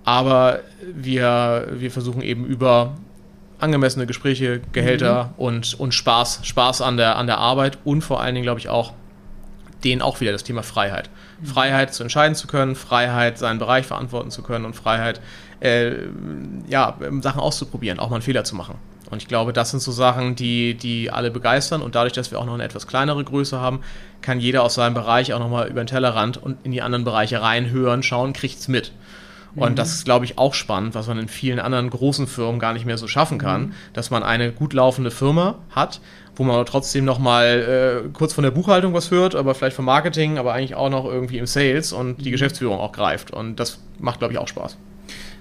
Aber 0.05 0.61
wir, 0.95 1.69
wir 1.73 1.91
versuchen 1.91 2.23
eben 2.23 2.45
über 2.47 2.97
angemessene 3.59 4.07
Gespräche, 4.07 4.61
Gehälter 4.73 5.25
mhm. 5.25 5.45
und, 5.45 5.81
und 5.81 5.95
Spaß, 5.95 6.41
Spaß 6.43 6.83
an 6.83 6.97
der, 6.97 7.17
an 7.17 7.27
der 7.27 7.39
Arbeit 7.39 7.79
und 7.85 8.03
vor 8.03 8.21
allen 8.21 8.35
Dingen, 8.35 8.45
glaube 8.45 8.61
ich, 8.61 8.69
auch 8.69 8.93
denen 9.85 10.03
auch 10.03 10.21
wieder 10.21 10.33
das 10.33 10.45
Thema 10.45 10.63
Freiheit. 10.63 11.11
Mhm. 11.41 11.47
Freiheit 11.47 11.95
zu 11.95 12.03
entscheiden 12.03 12.35
zu 12.35 12.47
können, 12.47 12.75
Freiheit 12.75 13.39
seinen 13.39 13.59
Bereich 13.59 13.87
verantworten 13.87 14.31
zu 14.31 14.43
können 14.43 14.65
und 14.65 14.75
Freiheit, 14.75 15.21
äh, 15.61 15.93
ja, 16.69 16.97
Sachen 17.21 17.41
auszuprobieren, 17.41 17.99
auch 17.99 18.11
mal 18.11 18.17
einen 18.17 18.23
Fehler 18.23 18.45
zu 18.45 18.55
machen. 18.55 18.77
Und 19.11 19.23
ich 19.23 19.29
glaube, 19.29 19.53
das 19.53 19.71
sind 19.71 19.81
so 19.81 19.91
Sachen, 19.91 20.35
die, 20.35 20.75
die 20.75 21.11
alle 21.11 21.31
begeistern. 21.31 21.81
Und 21.81 21.95
dadurch, 21.95 22.13
dass 22.13 22.31
wir 22.31 22.39
auch 22.39 22.45
noch 22.45 22.55
eine 22.55 22.65
etwas 22.65 22.87
kleinere 22.87 23.25
Größe 23.25 23.59
haben, 23.59 23.81
kann 24.21 24.39
jeder 24.39 24.63
aus 24.63 24.75
seinem 24.75 24.95
Bereich 24.95 25.33
auch 25.33 25.39
nochmal 25.39 25.69
über 25.69 25.83
den 25.83 25.87
Tellerrand 25.87 26.37
und 26.37 26.59
in 26.65 26.73
die 26.73 26.83
anderen 26.83 27.05
Bereiche 27.05 27.41
reinhören, 27.41 28.03
schauen, 28.03 28.33
kriegt 28.35 28.59
es 28.59 28.69
mit. 28.69 28.93
Und 29.59 29.73
mhm. 29.73 29.77
das 29.77 29.95
ist, 29.95 30.05
glaube 30.05 30.25
ich, 30.25 30.39
auch 30.39 30.55
spannend, 30.55 30.95
was 30.95 31.07
man 31.07 31.19
in 31.19 31.29
vielen 31.29 31.59
anderen 31.59 31.91
großen 31.91 32.27
Firmen 32.27 32.59
gar 32.61 32.73
nicht 32.73 32.87
mehr 32.87 32.99
so 32.99 33.09
schaffen 33.09 33.39
kann, 33.39 33.63
mhm. 33.63 33.73
dass 33.93 34.11
man 34.11 34.23
eine 34.23 34.53
gut 34.53 34.73
laufende 34.73 35.11
Firma 35.11 35.57
hat, 35.71 36.01
wo 36.37 36.45
man 36.45 36.65
trotzdem 36.67 37.05
noch 37.05 37.19
mal 37.19 38.05
äh, 38.07 38.09
kurz 38.13 38.33
von 38.33 38.45
der 38.45 38.51
Buchhaltung 38.51 38.95
was 38.95 39.11
hört, 39.11 39.35
aber 39.35 39.55
vielleicht 39.55 39.77
vom 39.77 39.85
Marketing, 39.85 40.39
aber 40.39 40.55
eigentlich 40.55 40.75
auch 40.75 40.91
noch 40.91 41.05
irgendwie 41.05 41.39
im 41.39 41.47
Sales 41.47 41.93
und 41.93 42.19
die 42.19 42.29
mhm. 42.29 42.33
Geschäftsführung 42.33 42.79
auch 42.79 42.93
greift. 42.93 43.31
Und 43.31 43.57
das 43.57 43.79
macht, 43.99 44.21
glaube 44.21 44.33
ich, 44.33 44.39
auch 44.39 44.49
Spaß. 44.49 44.77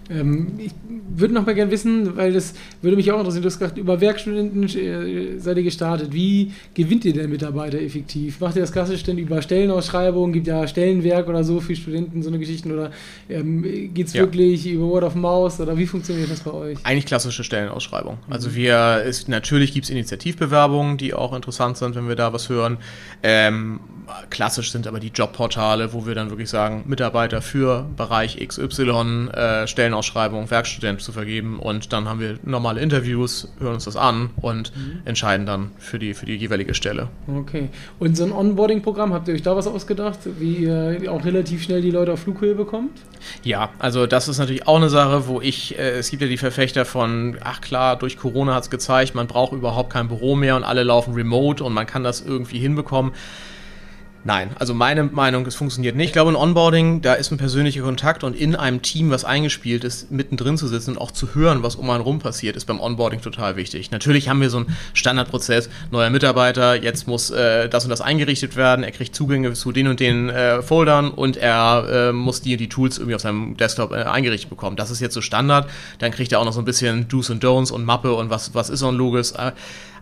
Ähm, 0.10 0.54
ich 0.58 0.72
würde 1.16 1.34
noch 1.34 1.46
mal 1.46 1.56
gerne 1.56 1.72
wissen, 1.72 2.16
weil 2.16 2.34
das 2.34 2.54
würde 2.82 2.96
mich 2.96 3.12
auch 3.12 3.20
interessieren, 3.20 3.44
du 3.44 3.50
hast 3.50 3.60
gesagt, 3.60 3.78
über 3.78 4.00
Werkstudenten 4.00 4.64
äh, 4.64 5.40
seid 5.40 5.58
ihr 5.58 5.64
gestartet. 5.64 6.14
Wie 6.14 6.52
gewinnt 6.74 7.06
ihr 7.06 7.14
denn 7.14 7.30
Mitarbeiter 7.30 7.80
effektiv? 7.80 8.40
Macht 8.40 8.56
ihr 8.56 8.62
das 8.62 8.72
klassisch 8.72 9.04
denn 9.04 9.18
über 9.18 9.42
Stellenausschreibungen? 9.42 10.34
Gibt 10.34 10.48
ja 10.48 10.68
Stellenwerk 10.68 11.28
oder 11.28 11.44
so 11.44 11.60
für 11.60 11.76
Studenten, 11.76 12.22
so 12.22 12.30
eine 12.30 12.40
Geschichten? 12.40 12.72
Oder 12.72 12.92
ähm, 13.30 13.64
geht 13.94 14.08
es 14.08 14.14
ja. 14.14 14.22
wirklich 14.22 14.68
über 14.68 14.86
Word 14.88 15.04
of 15.04 15.16
Mouse? 15.16 15.60
Oder 15.60 15.78
wie 15.78 15.86
funktioniert 15.86 16.30
das 16.32 16.42
bei 16.42 16.52
euch? 16.52 16.78
Eigentlich 16.84 17.06
klassische 17.06 17.44
Stellenausschreibung. 17.44 18.18
Also 18.30 18.56
wir, 18.56 19.04
ist, 19.04 19.28
natürlich 19.28 19.74
gibt 19.74 19.86
es 19.86 19.90
Initiativbewerbungen, 19.90 20.98
die 20.98 21.14
auch 21.14 21.34
interessant 21.34 21.78
sind, 21.78 21.96
wenn 21.96 22.08
wir 22.08 22.16
da 22.16 22.34
was 22.34 22.50
hören. 22.50 22.78
Ähm, 23.24 23.80
klassisch 24.30 24.72
sind 24.72 24.88
aber 24.88 25.00
die 25.00 25.10
Jobportale, 25.10 25.94
wo 25.94 26.06
wir 26.06 26.16
dann 26.16 26.30
wirklich 26.30 26.50
sagen, 26.50 26.84
Mitarbeiter 26.88 27.42
für 27.42 27.86
Bereich 27.96 28.38
XY, 28.46 29.30
äh, 29.34 29.68
Stellenausschreibung, 29.68 30.50
Werkstudent 30.50 31.02
zu 31.02 31.12
vergeben 31.12 31.60
und 31.60 31.94
dann 31.94 32.08
haben 32.08 32.20
wir 32.20 32.40
normale 32.44 32.82
Interviews, 32.82 33.52
hören 33.60 33.76
uns 33.76 33.86
das 33.86 33.96
an 33.96 34.30
und 34.38 34.76
mhm. 34.76 35.02
entscheiden 35.06 35.46
dann 35.46 35.72
für 35.78 36.00
die, 36.00 36.14
für 36.14 36.26
die 36.26 36.36
jeweilige 36.36 36.74
Stelle. 36.74 37.10
Okay. 37.28 37.70
Und 38.00 38.18
so 38.18 38.24
ein 38.24 38.32
Onboarding-Programm, 38.32 39.14
habt 39.14 39.28
ihr 39.28 39.34
euch 39.34 39.44
da 39.44 39.56
was 39.56 39.68
ausgedacht, 39.68 40.20
wie 40.40 40.66
ihr 40.66 41.12
auch 41.12 41.24
relativ 41.26 41.64
schnell 41.64 41.82
die 41.82 41.92
Leute 41.92 42.14
auf 42.14 42.20
Flughöhe 42.20 42.56
bekommt? 42.56 43.00
Ja, 43.44 43.70
also 43.80 44.08
das 44.08 44.28
ist 44.28 44.38
natürlich 44.38 44.68
auch 44.68 44.78
eine 44.78 44.90
Sache, 44.90 45.28
wo 45.28 45.42
ich, 45.42 45.78
äh, 45.78 45.98
es 45.98 46.10
gibt 46.10 46.22
ja 46.22 46.28
die 46.28 46.38
Verfechter 46.38 46.86
von, 46.86 47.38
ach 47.44 47.62
klar, 47.62 47.98
durch 47.98 48.18
Corona 48.18 48.56
hat 48.56 48.64
es 48.64 48.70
gezeigt, 48.70 49.16
man 49.16 49.28
braucht 49.28 49.54
überhaupt 49.54 49.92
kein 49.92 50.08
Büro 50.08 50.36
mehr 50.36 50.56
und 50.56 50.64
alle 50.64 50.84
laufen 50.84 51.14
remote 51.14 51.64
und 51.64 51.74
man 51.74 51.86
kann 51.86 52.04
das 52.04 52.22
irgendwie 52.22 52.60
hinbekommen. 52.60 53.12
Nein, 54.24 54.50
also 54.60 54.74
meine 54.74 55.04
Meinung, 55.04 55.46
es 55.46 55.56
funktioniert 55.56 55.96
nicht. 55.96 56.08
Ich 56.08 56.14
glaube, 56.14 56.32
ein 56.32 56.36
Onboarding, 56.36 57.02
da 57.02 57.14
ist 57.14 57.32
ein 57.32 57.38
persönlicher 57.38 57.82
Kontakt 57.82 58.24
und 58.26 58.36
in 58.36 58.56
einem 58.56 58.82
Team, 58.82 59.10
was 59.10 59.24
eingespielt 59.24 59.86
ist, 59.86 60.12
mittendrin 60.12 60.58
zu 60.58 60.68
sitzen 60.68 60.92
und 60.92 60.98
auch 60.98 61.12
zu 61.12 61.34
hören, 61.34 61.64
was 61.64 61.76
um 61.76 61.90
einen 61.90 62.02
rum 62.02 62.20
passiert, 62.20 62.58
ist 62.58 62.66
beim 62.66 62.82
Onboarding 62.82 63.22
total 63.22 63.56
wichtig. 63.56 63.92
Natürlich 63.92 64.28
haben 64.28 64.42
wir 64.42 64.50
so 64.50 64.58
einen 64.58 64.78
Standardprozess, 64.94 65.70
neuer 65.92 66.10
Mitarbeiter, 66.10 66.76
jetzt 66.76 67.08
muss 67.08 67.32
äh, 67.32 67.70
das 67.70 67.86
und 67.86 67.90
das 67.90 68.02
eingerichtet 68.02 68.58
werden, 68.58 68.84
er 68.84 68.92
kriegt 68.92 69.16
Zugänge 69.16 69.54
zu 69.54 69.72
den 69.72 69.88
und 69.88 70.00
den 70.02 70.30
äh, 70.30 70.62
Foldern 70.62 71.12
und 71.12 71.38
er 71.38 72.10
äh, 72.10 72.12
muss 72.12 72.42
die 72.42 72.58
die 72.58 72.70
Tools 72.70 72.98
irgendwie 72.98 73.16
auf 73.16 73.22
seinem 73.22 73.56
Desktop 73.56 73.92
äh, 73.92 74.04
eingerichtet 74.04 74.50
bekommen. 74.50 74.76
Das 74.76 74.92
ist 74.92 75.00
jetzt 75.00 75.14
so 75.14 75.22
Standard. 75.22 75.70
Dann 76.00 76.12
kriegt 76.12 76.32
er 76.32 76.40
auch 76.40 76.46
noch 76.46 76.54
so 76.54 76.60
ein 76.60 76.66
bisschen 76.66 77.08
Do's 77.08 77.30
und 77.30 77.44
Don'ts 77.44 77.72
und 77.72 77.86
Mappe 77.86 78.14
und 78.14 78.30
was, 78.30 78.54
was 78.54 78.70
ist 78.70 78.84
on 78.84 78.96
Logos. 78.96 79.34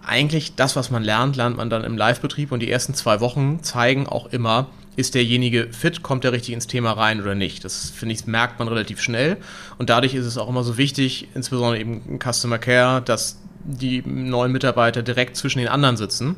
Eigentlich 0.06 0.56
das, 0.56 0.76
was 0.76 0.92
man 0.92 1.04
lernt, 1.04 1.36
lernt 1.36 1.58
man 1.58 1.70
dann 1.70 1.84
im 1.84 1.98
Live-Betrieb 1.98 2.52
und 2.52 2.60
die 2.60 2.70
ersten 2.70 2.94
zwei 2.94 3.20
Wochen 3.20 3.64
zeigen 3.64 4.08
auch 4.08 4.28
immer, 4.28 4.68
ist 4.96 5.16
derjenige 5.16 5.68
fit, 5.72 6.04
kommt 6.04 6.24
er 6.24 6.32
richtig 6.32 6.54
ins 6.54 6.68
Thema 6.68 6.92
rein 6.92 7.22
oder 7.22 7.36
nicht. 7.36 7.66
Das 7.66 7.90
finde 7.90 8.16
ich, 8.16 8.26
merkt 8.28 8.60
man 8.60 8.68
relativ 8.68 9.02
schnell 9.02 9.38
und 9.78 9.90
dadurch 9.90 10.14
ist 10.14 10.26
es 10.26 10.38
auch 10.38 10.48
immer 10.48 10.64
so 10.64 10.78
wichtig, 10.78 11.28
insbesondere 11.34 11.80
eben 11.80 12.20
Customer 12.20 12.58
Care, 12.58 13.02
dass 13.02 13.40
die 13.64 14.04
neuen 14.06 14.52
Mitarbeiter 14.52 15.02
direkt 15.02 15.38
zwischen 15.38 15.60
den 15.60 15.68
anderen 15.68 15.98
sitzen 15.98 16.36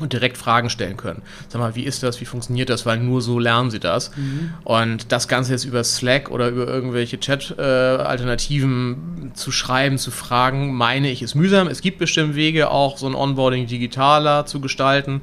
und 0.00 0.12
direkt 0.12 0.36
Fragen 0.36 0.70
stellen 0.70 0.96
können. 0.96 1.22
Sag 1.48 1.60
mal, 1.60 1.76
wie 1.76 1.84
ist 1.84 2.02
das, 2.02 2.20
wie 2.20 2.24
funktioniert 2.24 2.68
das, 2.68 2.84
weil 2.84 2.98
nur 2.98 3.22
so 3.22 3.38
lernen 3.38 3.70
sie 3.70 3.78
das. 3.78 4.10
Mhm. 4.16 4.52
Und 4.64 5.12
das 5.12 5.28
Ganze 5.28 5.52
jetzt 5.52 5.64
über 5.64 5.84
Slack 5.84 6.30
oder 6.30 6.48
über 6.48 6.66
irgendwelche 6.66 7.20
Chat-Alternativen 7.20 9.30
äh, 9.30 9.34
zu 9.34 9.52
schreiben, 9.52 9.98
zu 9.98 10.10
fragen, 10.10 10.74
meine 10.74 11.10
ich, 11.10 11.22
ist 11.22 11.36
mühsam. 11.36 11.68
Es 11.68 11.80
gibt 11.80 11.98
bestimmt 11.98 12.34
Wege, 12.34 12.70
auch 12.70 12.98
so 12.98 13.06
ein 13.06 13.14
Onboarding 13.14 13.66
digitaler 13.66 14.46
zu 14.46 14.60
gestalten. 14.60 15.22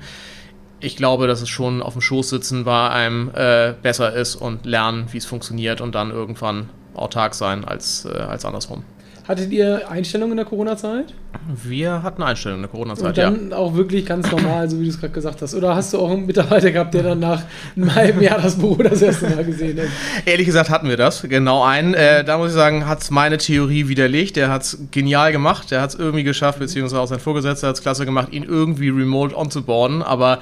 Ich 0.80 0.96
glaube, 0.96 1.28
dass 1.28 1.42
es 1.42 1.50
schon 1.50 1.84
auf 1.84 1.94
dem 1.94 2.01
Schoß 2.01 2.30
sitzen 2.30 2.63
bei 2.63 2.90
einem 2.90 3.30
äh, 3.36 3.74
besser 3.82 4.13
ist 4.13 4.36
und 4.36 4.66
lernen, 4.66 5.08
wie 5.12 5.18
es 5.18 5.25
funktioniert 5.25 5.82
und 5.82 5.96
dann 5.96 6.12
irgendwann 6.12 6.70
autark 6.94 7.36
sein 7.36 7.66
als, 7.66 8.06
äh, 8.06 8.18
als 8.18 8.46
andersrum. 8.46 8.84
Hattet 9.28 9.51
ihr 9.51 9.90
Einstellungen 9.90 10.32
in 10.32 10.38
der 10.38 10.46
Corona-Zeit? 10.46 11.13
Wir 11.54 12.01
hatten 12.01 12.24
Einstellungen 12.24 12.63
in 12.63 12.70
der 12.70 12.72
Corona-Zeit, 12.72 13.18
ja. 13.18 13.28
Und 13.28 13.51
dann 13.51 13.54
auch 13.54 13.75
wirklich 13.75 14.06
ganz 14.06 14.32
normal, 14.32 14.70
so 14.70 14.80
wie 14.80 14.86
du 14.86 14.90
es 14.90 15.00
gerade 15.00 15.13
gesagt 15.13 15.42
hast. 15.42 15.54
Oder 15.54 15.75
hast 15.75 15.94
du 15.94 16.00
auch 16.00 16.10
einen 16.10 16.25
Mitarbeiter 16.25 16.72
gehabt, 16.72 16.94
der 16.94 17.04
dann 17.04 17.20
nach 17.20 17.44
einem 17.75 17.94
halben 17.94 18.22
Jahr 18.22 18.42
das 18.42 18.58
Büro 18.58 18.75
das 18.75 19.01
erste 19.01 19.30
Mal 19.30 19.46
gesehen 19.46 19.80
hat? 19.80 19.88
Ehrlich 20.25 20.48
gesagt 20.48 20.70
hatten 20.70 20.90
wir 20.90 20.98
das, 20.98 21.22
genau 21.22 21.63
einen. 21.63 21.94
Äh, 21.94 22.24
da 22.24 22.38
muss 22.38 22.50
ich 22.50 22.56
sagen, 22.56 22.88
hat 22.88 23.01
es 23.01 23.12
meine 23.12 23.38
Theorie 23.38 23.88
widerlegt. 23.88 24.36
Der 24.36 24.50
hat 24.50 24.63
es 24.63 24.80
genial 24.92 25.32
gemacht. 25.32 25.72
Der 25.72 25.82
hat 25.82 25.92
es 25.92 25.96
irgendwie 25.96 26.24
geschafft, 26.24 26.60
beziehungsweise 26.60 27.01
auch 27.01 27.08
sein 27.08 27.20
Vorgesetzter 27.20 27.68
hat 27.68 27.75
es 27.75 27.82
klasse 27.82 28.06
gemacht, 28.06 28.34
ihn 28.34 28.44
irgendwie 28.44 28.90
remote 28.90 29.38
onzuboarden. 29.38 30.01
Aber 30.01 30.40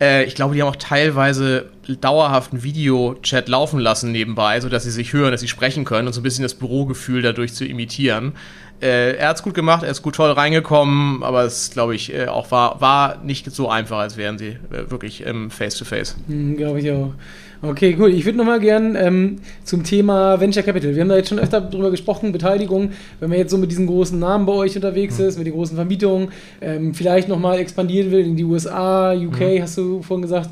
äh, 0.00 0.24
ich 0.24 0.34
glaube, 0.34 0.54
die 0.54 0.62
haben 0.62 0.68
auch 0.68 0.76
teilweise 0.76 1.70
dauerhaften 2.00 2.62
Videochat 2.62 3.48
laufen 3.48 3.80
lassen 3.80 4.12
nebenbei, 4.12 4.60
sodass 4.60 4.84
sie 4.84 4.90
sich 4.90 5.12
hören, 5.12 5.32
dass 5.32 5.40
sie 5.40 5.48
sprechen 5.48 5.84
können 5.84 6.06
und 6.06 6.12
so 6.12 6.20
ein 6.20 6.22
bisschen 6.22 6.42
das 6.42 6.54
Bürogefühl 6.54 7.22
dadurch 7.22 7.54
zu 7.54 7.64
imitieren. 7.64 8.32
Äh, 8.80 9.16
er 9.16 9.32
es 9.32 9.42
gut 9.42 9.54
gemacht, 9.54 9.82
er 9.82 9.90
ist 9.90 10.02
gut 10.02 10.14
toll 10.14 10.30
reingekommen, 10.30 11.24
aber 11.24 11.42
es, 11.42 11.70
glaube 11.70 11.96
ich, 11.96 12.14
äh, 12.14 12.26
auch 12.26 12.50
war, 12.52 12.80
war 12.80 13.18
nicht 13.24 13.50
so 13.50 13.68
einfach, 13.68 13.98
als 13.98 14.16
wären 14.16 14.38
sie 14.38 14.58
äh, 14.70 14.90
wirklich 14.90 15.22
im 15.22 15.50
Face-to-Face. 15.50 16.14
-face. 16.14 16.28
Hm, 16.28 16.56
glaube 16.56 16.80
ich 16.80 16.90
auch. 16.92 17.12
Okay, 17.60 17.94
gut. 17.94 18.12
Ich 18.12 18.24
würde 18.24 18.38
nochmal 18.38 18.60
gern 18.60 18.94
ähm, 18.94 19.40
zum 19.64 19.82
Thema 19.82 20.38
Venture 20.40 20.62
Capital. 20.62 20.94
Wir 20.94 21.02
haben 21.02 21.08
da 21.08 21.16
jetzt 21.16 21.28
schon 21.28 21.40
öfter 21.40 21.60
drüber 21.60 21.90
gesprochen, 21.90 22.30
Beteiligung. 22.30 22.90
Wenn 23.18 23.30
man 23.30 23.38
jetzt 23.38 23.50
so 23.50 23.58
mit 23.58 23.72
diesen 23.72 23.88
großen 23.88 24.16
Namen 24.16 24.46
bei 24.46 24.52
euch 24.52 24.76
unterwegs 24.76 25.18
mhm. 25.18 25.24
ist, 25.24 25.38
mit 25.38 25.46
den 25.48 25.54
großen 25.54 25.74
Vermietungen, 25.74 26.28
ähm, 26.60 26.94
vielleicht 26.94 27.26
nochmal 27.26 27.58
expandieren 27.58 28.12
will 28.12 28.24
in 28.24 28.36
die 28.36 28.44
USA, 28.44 29.12
UK, 29.12 29.40
mhm. 29.40 29.62
hast 29.62 29.76
du 29.76 30.02
vorhin 30.02 30.22
gesagt 30.22 30.50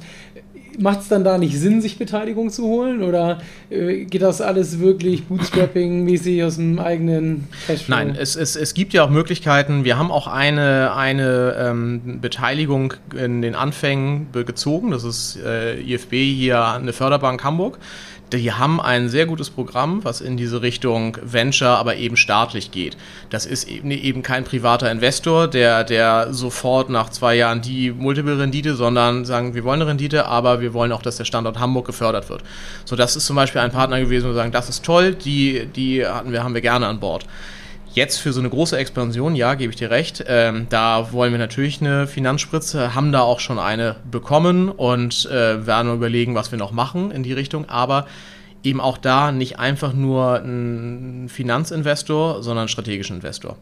macht 0.79 1.01
es 1.01 1.09
dann 1.09 1.25
da 1.25 1.39
nicht 1.39 1.59
Sinn, 1.59 1.81
sich 1.81 1.99
Beteiligung 1.99 2.51
zu 2.51 2.65
holen? 2.65 3.03
Oder 3.03 3.41
äh, 3.71 4.05
geht 4.05 4.23
das 4.23 4.41
alles 4.41 4.79
wirklich 4.81 5.25
Bootstrapping-mäßig 5.29 6.45
aus 6.45 6.57
dem 6.57 6.79
eigenen 6.79 7.49
Cashflow? 7.67 7.95
Nein, 7.95 8.17
es, 8.19 8.37
es, 8.37 8.57
es 8.57 8.75
gibt 8.75 8.93
ja 8.93 9.05
auch 9.05 9.11
Möglichkeiten. 9.11 9.85
Wir 9.85 9.99
haben 9.99 10.11
auch 10.11 10.27
eine, 10.27 10.95
eine 10.95 11.57
ähm, 11.59 12.21
Beteiligung 12.21 12.95
in 13.15 13.43
den 13.43 13.55
Anfängen 13.55 14.29
gezogen. 14.33 14.91
Das 14.91 15.05
ist 15.05 15.39
äh, 15.45 15.81
IFB 15.81 16.13
hier 16.13 16.65
eine 16.65 16.93
Förderbank 16.93 17.43
Hamburg 17.45 17.79
die 18.33 18.53
haben 18.53 18.81
ein 18.81 19.09
sehr 19.09 19.27
gutes 19.27 19.51
Programm, 19.51 20.03
was 20.05 20.21
in 20.21 20.37
diese 20.37 20.61
Richtung 20.61 21.17
Venture, 21.23 21.79
aber 21.79 21.97
eben 21.97 22.17
staatlich 22.17 22.73
geht. 22.73 22.97
Das 23.31 23.47
ist 23.47 23.69
eben 23.69 24.23
kein 24.23 24.45
privater 24.45 24.91
Investor, 24.91 25.47
der, 25.47 25.85
der 25.85 26.33
sofort 26.33 26.91
nach 26.91 27.11
zwei 27.11 27.37
Jahren 27.37 27.63
die 27.63 27.93
Multiple-Rendite, 27.93 28.75
sondern 28.75 29.25
sagen, 29.25 29.55
wir 29.55 29.63
wollen 29.63 29.81
eine 29.81 29.91
Rendite, 29.91 30.27
aber 30.27 30.61
wir 30.61 30.75
wollen 30.75 30.91
auch, 30.93 31.03
dass 31.03 31.17
der 31.17 31.25
Standort 31.25 31.61
Hamburg 31.61 31.87
gefördert 31.87 32.29
wird. 32.29 32.43
So, 32.85 32.97
das 32.97 33.15
ist 33.15 33.27
zum 33.27 33.37
Beispiel 33.37 33.61
ein 33.61 33.71
Partner 33.71 34.01
gewesen, 34.01 34.25
wo 34.25 34.31
wir 34.31 34.35
sagen, 34.35 34.53
das 34.53 34.69
ist 34.69 34.85
toll, 34.85 35.15
die, 35.15 35.67
die 35.67 36.05
hatten 36.05 36.33
wir, 36.33 36.43
haben 36.43 36.55
wir 36.55 36.63
gerne 36.63 36.89
an 36.89 36.99
Bord. 36.99 37.27
Jetzt 37.97 38.19
für 38.19 38.35
so 38.35 38.41
eine 38.41 38.51
große 38.51 38.77
Expansion, 38.77 39.35
ja, 39.35 39.55
gebe 39.55 39.71
ich 39.71 39.79
dir 39.79 39.91
recht. 39.91 40.23
Ähm, 40.29 40.67
da 40.69 41.13
wollen 41.13 41.33
wir 41.33 41.39
natürlich 41.39 41.81
eine 41.81 42.07
Finanzspritze, 42.07 42.95
haben 42.95 43.11
da 43.11 43.23
auch 43.23 43.41
schon 43.41 43.59
eine 43.59 43.97
bekommen 44.11 44.69
und 44.69 45.25
äh, 45.31 45.67
werden 45.67 45.95
überlegen, 45.95 46.35
was 46.35 46.51
wir 46.51 46.59
noch 46.59 46.73
machen 46.73 47.11
in 47.11 47.23
die 47.23 47.33
Richtung. 47.33 47.71
Aber 47.71 48.07
eben 48.63 48.83
auch 48.83 48.99
da 48.99 49.33
nicht 49.33 49.59
einfach 49.59 49.95
nur 49.95 50.43
ein 50.45 51.31
Finanzinvestor, 51.31 52.43
sondern 52.43 52.67
ein 52.67 52.69
strategischen 52.69 53.17
Investor. 53.17 53.57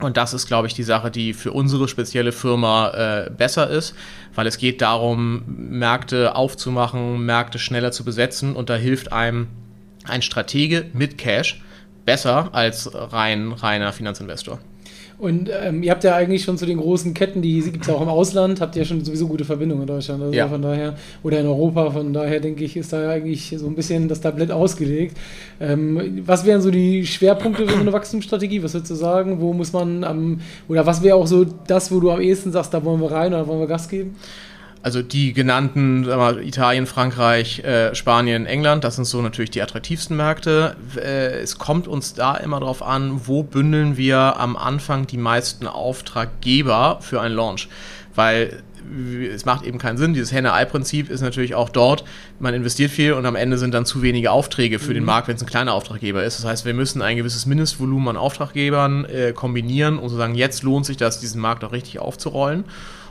Und 0.00 0.16
das 0.16 0.32
ist, 0.32 0.46
glaube 0.46 0.66
ich, 0.66 0.72
die 0.72 0.82
Sache, 0.82 1.10
die 1.10 1.34
für 1.34 1.52
unsere 1.52 1.88
spezielle 1.88 2.32
Firma 2.32 3.26
äh, 3.26 3.30
besser 3.30 3.68
ist, 3.68 3.94
weil 4.34 4.46
es 4.46 4.56
geht 4.56 4.80
darum, 4.80 5.42
Märkte 5.46 6.36
aufzumachen, 6.36 7.26
Märkte 7.26 7.58
schneller 7.58 7.92
zu 7.92 8.02
besetzen 8.02 8.56
und 8.56 8.70
da 8.70 8.76
hilft 8.76 9.12
einem 9.12 9.48
ein 10.04 10.22
Stratege 10.22 10.86
mit 10.94 11.18
Cash, 11.18 11.60
besser 12.08 12.48
als 12.52 12.90
rein 13.12 13.52
reiner 13.52 13.92
Finanzinvestor. 13.92 14.58
Und 15.18 15.50
ähm, 15.62 15.82
ihr 15.82 15.90
habt 15.90 16.04
ja 16.04 16.14
eigentlich 16.14 16.42
schon 16.42 16.56
zu 16.56 16.64
den 16.64 16.78
großen 16.78 17.12
Ketten, 17.12 17.42
die 17.42 17.60
gibt 17.60 17.84
es 17.84 17.90
auch 17.90 18.00
im 18.00 18.08
Ausland, 18.08 18.62
habt 18.62 18.76
ihr 18.76 18.82
ja 18.82 18.88
schon 18.88 19.04
sowieso 19.04 19.28
gute 19.28 19.44
Verbindungen 19.44 19.82
in 19.82 19.88
Deutschland. 19.88 20.22
Also 20.22 20.32
ja. 20.32 20.48
von 20.48 20.62
daher, 20.62 20.94
oder 21.22 21.40
in 21.40 21.46
Europa, 21.46 21.90
von 21.90 22.14
daher 22.14 22.40
denke 22.40 22.64
ich, 22.64 22.78
ist 22.78 22.94
da 22.94 23.02
ja 23.02 23.10
eigentlich 23.10 23.54
so 23.58 23.66
ein 23.66 23.74
bisschen 23.74 24.08
das 24.08 24.22
Tablett 24.22 24.50
ausgelegt. 24.50 25.18
Ähm, 25.60 26.22
was 26.24 26.46
wären 26.46 26.62
so 26.62 26.70
die 26.70 27.04
Schwerpunkte 27.04 27.66
für 27.66 27.74
so 27.74 27.80
eine 27.80 27.92
Wachstumsstrategie? 27.92 28.62
Was 28.62 28.72
würdest 28.72 28.90
du 28.90 28.94
sagen? 28.94 29.38
Wo 29.40 29.52
muss 29.52 29.74
man 29.74 30.02
am, 30.02 30.40
oder 30.66 30.86
was 30.86 31.02
wäre 31.02 31.16
auch 31.16 31.26
so 31.26 31.44
das, 31.44 31.92
wo 31.92 32.00
du 32.00 32.10
am 32.10 32.22
ehesten 32.22 32.52
sagst, 32.52 32.72
da 32.72 32.82
wollen 32.84 33.02
wir 33.02 33.10
rein 33.10 33.34
oder 33.34 33.46
wollen 33.46 33.60
wir 33.60 33.66
Gas 33.66 33.88
geben? 33.88 34.16
Also 34.88 35.02
die 35.02 35.34
genannten 35.34 36.00
mal, 36.06 36.42
Italien, 36.42 36.86
Frankreich, 36.86 37.58
äh, 37.58 37.94
Spanien, 37.94 38.46
England, 38.46 38.84
das 38.84 38.96
sind 38.96 39.04
so 39.04 39.20
natürlich 39.20 39.50
die 39.50 39.60
attraktivsten 39.60 40.16
Märkte. 40.16 40.76
Äh, 40.96 41.40
es 41.40 41.58
kommt 41.58 41.86
uns 41.86 42.14
da 42.14 42.34
immer 42.38 42.58
darauf 42.58 42.82
an, 42.82 43.20
wo 43.26 43.42
bündeln 43.42 43.98
wir 43.98 44.40
am 44.40 44.56
Anfang 44.56 45.06
die 45.06 45.18
meisten 45.18 45.66
Auftraggeber 45.66 47.00
für 47.02 47.20
einen 47.20 47.34
Launch. 47.34 47.68
Weil 48.14 48.62
es 49.34 49.44
macht 49.44 49.66
eben 49.66 49.76
keinen 49.76 49.98
Sinn. 49.98 50.14
Dieses 50.14 50.32
Henne-Ei-Prinzip 50.32 51.10
ist 51.10 51.20
natürlich 51.20 51.54
auch 51.54 51.68
dort, 51.68 52.04
man 52.40 52.54
investiert 52.54 52.90
viel 52.90 53.12
und 53.12 53.26
am 53.26 53.36
Ende 53.36 53.58
sind 53.58 53.74
dann 53.74 53.84
zu 53.84 54.00
wenige 54.00 54.30
Aufträge 54.30 54.78
für 54.78 54.92
mhm. 54.92 54.94
den 54.94 55.04
Markt, 55.04 55.28
wenn 55.28 55.36
es 55.36 55.42
ein 55.42 55.46
kleiner 55.46 55.74
Auftraggeber 55.74 56.24
ist. 56.24 56.38
Das 56.38 56.46
heißt, 56.46 56.64
wir 56.64 56.72
müssen 56.72 57.02
ein 57.02 57.18
gewisses 57.18 57.44
Mindestvolumen 57.44 58.08
an 58.08 58.16
Auftraggebern 58.16 59.04
äh, 59.04 59.34
kombinieren, 59.34 59.98
um 59.98 60.08
zu 60.08 60.16
sagen, 60.16 60.34
jetzt 60.34 60.62
lohnt 60.62 60.86
sich 60.86 60.96
das, 60.96 61.20
diesen 61.20 61.42
Markt 61.42 61.62
auch 61.62 61.72
richtig 61.72 61.98
aufzurollen. 61.98 62.64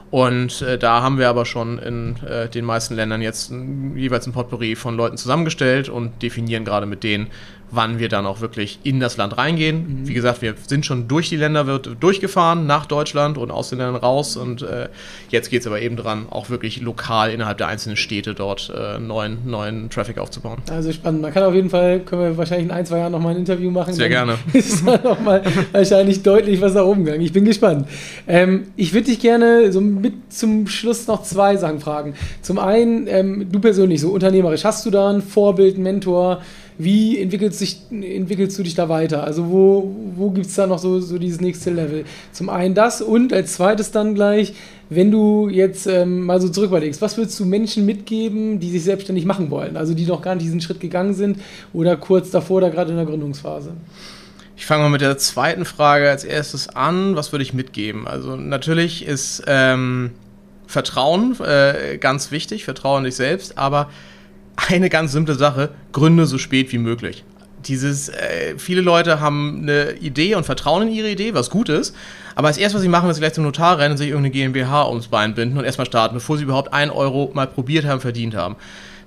Und 0.09 0.61
äh, 0.61 0.77
da 0.77 1.01
haben 1.01 1.17
wir 1.17 1.27
aber 1.27 1.45
schon 1.45 1.79
in 1.79 2.15
äh, 2.25 2.47
den 2.47 2.63
meisten 2.63 2.95
Ländern 2.95 3.21
jetzt 3.21 3.51
jeweils 3.95 4.25
ein 4.25 4.33
Potpourri 4.33 4.75
von 4.75 4.95
Leuten 4.95 5.17
zusammengestellt 5.17 5.89
und 5.89 6.21
definieren 6.21 6.63
gerade 6.63 6.85
mit 6.85 7.03
denen, 7.03 7.27
wann 7.71 7.99
wir 7.99 8.09
dann 8.09 8.25
auch 8.25 8.41
wirklich 8.41 8.79
in 8.83 8.99
das 8.99 9.17
Land 9.17 9.37
reingehen. 9.37 10.01
Mhm. 10.01 10.07
Wie 10.07 10.13
gesagt, 10.13 10.41
wir 10.41 10.55
sind 10.67 10.85
schon 10.85 11.07
durch 11.07 11.29
die 11.29 11.35
Länder 11.35 11.67
wird 11.67 11.89
durchgefahren, 11.99 12.65
nach 12.65 12.85
Deutschland 12.85 13.37
und 13.37 13.51
aus 13.51 13.69
den 13.69 13.79
Ländern 13.79 13.97
raus. 13.97 14.37
Und 14.37 14.61
äh, 14.61 14.89
jetzt 15.29 15.49
geht 15.49 15.61
es 15.61 15.67
aber 15.67 15.81
eben 15.81 15.95
dran, 15.97 16.27
auch 16.29 16.49
wirklich 16.49 16.81
lokal 16.81 17.31
innerhalb 17.31 17.57
der 17.57 17.67
einzelnen 17.67 17.97
Städte 17.97 18.33
dort 18.33 18.71
äh, 18.75 18.99
neuen, 18.99 19.39
neuen 19.45 19.89
Traffic 19.89 20.17
aufzubauen. 20.17 20.59
Also 20.69 20.91
spannend. 20.91 21.21
Man 21.21 21.33
kann 21.33 21.43
auf 21.43 21.53
jeden 21.53 21.69
Fall, 21.69 21.99
können 21.99 22.21
wir 22.21 22.37
wahrscheinlich 22.37 22.67
in 22.67 22.71
ein, 22.71 22.85
zwei 22.85 22.99
Jahren 22.99 23.11
nochmal 23.11 23.33
ein 23.33 23.39
Interview 23.39 23.69
machen. 23.69 23.93
Sehr 23.93 24.09
gerne. 24.09 24.35
Ist 24.53 24.87
dann 24.87 25.03
nochmal 25.03 25.43
wahrscheinlich 25.71 26.23
deutlich 26.23 26.61
was 26.61 26.73
da 26.73 26.83
oben 26.83 27.03
gegangen. 27.03 27.23
Ich 27.23 27.33
bin 27.33 27.45
gespannt. 27.45 27.87
Ähm, 28.27 28.67
ich 28.75 28.93
würde 28.93 29.07
dich 29.07 29.19
gerne 29.19 29.71
so 29.71 29.81
mit 29.81 30.13
zum 30.31 30.67
Schluss 30.67 31.07
noch 31.07 31.23
zwei 31.23 31.57
Sachen 31.57 31.79
fragen. 31.79 32.13
Zum 32.41 32.59
einen, 32.59 33.07
ähm, 33.07 33.51
du 33.51 33.59
persönlich, 33.59 34.01
so 34.01 34.09
unternehmerisch, 34.09 34.63
hast 34.63 34.85
du 34.85 34.91
da 34.91 35.09
ein 35.09 35.21
Vorbild, 35.21 35.77
Mentor, 35.77 36.41
wie 36.77 37.19
entwickelst, 37.19 37.59
dich, 37.59 37.81
entwickelst 37.89 38.57
du 38.57 38.63
dich 38.63 38.75
da 38.75 38.87
weiter? 38.87 39.23
Also 39.23 39.49
wo, 39.49 39.95
wo 40.15 40.29
gibt 40.29 40.45
es 40.45 40.55
da 40.55 40.67
noch 40.67 40.77
so, 40.77 40.99
so 40.99 41.17
dieses 41.17 41.41
nächste 41.41 41.71
Level? 41.71 42.05
Zum 42.31 42.49
einen 42.49 42.75
das 42.75 43.01
und 43.01 43.33
als 43.33 43.53
zweites 43.53 43.91
dann 43.91 44.13
gleich, 44.13 44.53
wenn 44.89 45.11
du 45.11 45.49
jetzt 45.49 45.87
ähm, 45.87 46.21
mal 46.21 46.39
so 46.39 46.49
zurück 46.49 46.69
überlegst, 46.69 47.01
was 47.01 47.17
würdest 47.17 47.39
du 47.39 47.45
Menschen 47.45 47.85
mitgeben, 47.85 48.59
die 48.59 48.69
sich 48.69 48.83
selbstständig 48.83 49.25
machen 49.25 49.49
wollen? 49.49 49.75
Also 49.75 49.93
die 49.93 50.05
noch 50.05 50.21
gar 50.21 50.35
nicht 50.35 50.45
diesen 50.45 50.61
Schritt 50.61 50.79
gegangen 50.79 51.13
sind 51.13 51.39
oder 51.73 51.97
kurz 51.97 52.29
davor 52.29 52.57
oder 52.57 52.69
gerade 52.69 52.91
in 52.91 52.97
der 52.97 53.05
Gründungsphase? 53.05 53.71
Ich 54.55 54.65
fange 54.65 54.83
mal 54.83 54.89
mit 54.89 55.01
der 55.01 55.17
zweiten 55.17 55.65
Frage 55.65 56.09
als 56.09 56.23
erstes 56.23 56.69
an. 56.69 57.15
Was 57.15 57.31
würde 57.31 57.43
ich 57.43 57.53
mitgeben? 57.53 58.07
Also 58.07 58.35
natürlich 58.35 59.05
ist 59.05 59.43
ähm, 59.47 60.11
Vertrauen 60.67 61.35
äh, 61.39 61.97
ganz 61.97 62.31
wichtig, 62.31 62.65
Vertrauen 62.65 62.99
in 62.99 63.05
dich 63.05 63.15
selbst, 63.15 63.57
aber 63.57 63.89
eine 64.57 64.89
ganz 64.89 65.11
simple 65.11 65.35
Sache, 65.35 65.69
gründe 65.91 66.25
so 66.25 66.37
spät 66.37 66.71
wie 66.71 66.77
möglich. 66.77 67.23
Dieses, 67.65 68.09
äh, 68.09 68.57
viele 68.57 68.81
Leute 68.81 69.19
haben 69.19 69.61
eine 69.63 69.93
Idee 69.93 70.35
und 70.35 70.45
vertrauen 70.45 70.83
in 70.87 70.93
ihre 70.93 71.09
Idee, 71.09 71.33
was 71.33 71.49
gut 71.49 71.69
ist, 71.69 71.95
aber 72.35 72.47
als 72.47 72.57
erstes, 72.57 72.75
was 72.75 72.81
sie 72.83 72.87
machen, 72.87 73.09
ist 73.09 73.17
vielleicht 73.17 73.35
zum 73.35 73.43
Notar 73.43 73.79
rennen 73.79 73.91
und 73.91 73.97
sich 73.97 74.09
irgendeine 74.09 74.31
GmbH 74.31 74.87
ums 74.87 75.07
Bein 75.07 75.33
binden 75.33 75.57
und 75.57 75.65
erstmal 75.65 75.87
starten, 75.87 76.15
bevor 76.15 76.37
sie 76.37 76.43
überhaupt 76.43 76.71
einen 76.71 76.91
Euro 76.91 77.31
mal 77.33 77.47
probiert 77.47 77.85
haben, 77.85 77.99
verdient 77.99 78.35
haben. 78.35 78.55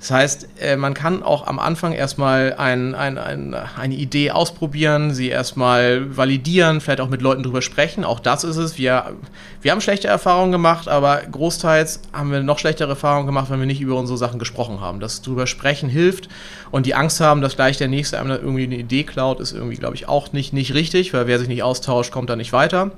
Das 0.00 0.10
heißt, 0.10 0.48
äh, 0.58 0.76
man 0.76 0.94
kann 0.94 1.22
auch 1.22 1.46
am 1.46 1.58
Anfang 1.58 1.92
erstmal 1.92 2.54
ein, 2.54 2.94
ein, 2.94 3.18
ein, 3.18 3.54
eine 3.54 3.94
Idee 3.94 4.30
ausprobieren, 4.30 5.12
sie 5.12 5.28
erstmal 5.28 6.16
validieren, 6.16 6.80
vielleicht 6.80 7.02
auch 7.02 7.10
mit 7.10 7.20
Leuten 7.20 7.42
drüber 7.42 7.60
sprechen. 7.60 8.06
Auch 8.06 8.18
das 8.18 8.42
ist 8.42 8.56
es. 8.56 8.78
Wir, 8.78 9.12
wir 9.60 9.70
haben 9.70 9.82
schlechte 9.82 10.08
Erfahrungen 10.08 10.52
gemacht, 10.52 10.88
aber 10.88 11.20
großteils 11.30 12.00
haben 12.14 12.32
wir 12.32 12.42
noch 12.42 12.58
schlechtere 12.58 12.88
Erfahrungen 12.88 13.26
gemacht, 13.26 13.50
wenn 13.50 13.60
wir 13.60 13.66
nicht 13.66 13.82
über 13.82 13.96
unsere 13.96 14.16
Sachen 14.16 14.38
gesprochen 14.38 14.80
haben. 14.80 15.00
Das 15.00 15.20
drüber 15.20 15.46
sprechen 15.46 15.90
hilft 15.90 16.30
und 16.70 16.86
die 16.86 16.94
Angst 16.94 17.20
haben, 17.20 17.42
dass 17.42 17.56
gleich 17.56 17.76
der 17.76 17.88
Nächste 17.88 18.18
einem 18.18 18.30
irgendwie 18.30 18.64
eine 18.64 18.76
Idee 18.76 19.04
klaut, 19.04 19.38
ist 19.38 19.52
irgendwie, 19.52 19.76
glaube 19.76 19.96
ich, 19.96 20.08
auch 20.08 20.32
nicht, 20.32 20.54
nicht 20.54 20.72
richtig, 20.72 21.12
weil 21.12 21.26
wer 21.26 21.38
sich 21.38 21.48
nicht 21.48 21.62
austauscht, 21.62 22.10
kommt 22.10 22.30
da 22.30 22.36
nicht 22.36 22.54
weiter. 22.54 22.90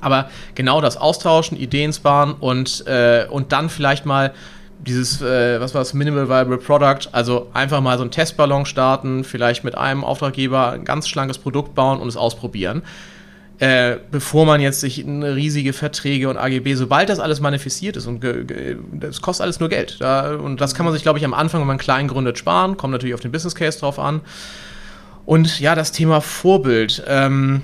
Aber 0.00 0.30
genau 0.54 0.80
das 0.80 0.96
Austauschen, 0.96 1.56
Ideen 1.56 1.92
sparen 1.92 2.34
und, 2.34 2.86
äh, 2.86 3.26
und 3.28 3.50
dann 3.50 3.68
vielleicht 3.68 4.06
mal 4.06 4.32
dieses, 4.78 5.22
äh, 5.22 5.60
was 5.60 5.74
war 5.74 5.80
das, 5.80 5.94
Minimal 5.94 6.28
Viable 6.28 6.58
Product, 6.58 7.08
also 7.12 7.48
einfach 7.52 7.80
mal 7.80 7.96
so 7.96 8.02
einen 8.02 8.10
Testballon 8.10 8.66
starten, 8.66 9.24
vielleicht 9.24 9.64
mit 9.64 9.76
einem 9.76 10.04
Auftraggeber 10.04 10.72
ein 10.72 10.84
ganz 10.84 11.08
schlankes 11.08 11.38
Produkt 11.38 11.74
bauen 11.74 12.00
und 12.00 12.08
es 12.08 12.16
ausprobieren. 12.16 12.82
Äh, 13.58 13.96
bevor 14.10 14.44
man 14.44 14.60
jetzt 14.60 14.80
sich 14.80 14.98
in 14.98 15.22
riesige 15.22 15.72
Verträge 15.72 16.28
und 16.28 16.36
AGB, 16.36 16.74
sobald 16.74 17.08
das 17.08 17.18
alles 17.20 17.40
manifestiert 17.40 17.96
ist 17.96 18.06
und 18.06 18.22
das 18.92 19.22
kostet 19.22 19.44
alles 19.44 19.60
nur 19.60 19.70
Geld. 19.70 19.96
Da, 20.00 20.34
und 20.34 20.60
das 20.60 20.74
kann 20.74 20.84
man 20.84 20.92
sich, 20.92 21.02
glaube 21.02 21.18
ich, 21.18 21.24
am 21.24 21.32
Anfang, 21.32 21.62
wenn 21.62 21.66
man 21.66 21.78
klein 21.78 22.06
gründet, 22.06 22.36
sparen. 22.36 22.76
Kommt 22.76 22.92
natürlich 22.92 23.14
auf 23.14 23.20
den 23.20 23.32
Business 23.32 23.54
Case 23.54 23.78
drauf 23.80 23.98
an. 23.98 24.20
Und 25.24 25.58
ja, 25.58 25.74
das 25.74 25.90
Thema 25.90 26.20
Vorbild. 26.20 27.02
Ähm, 27.06 27.62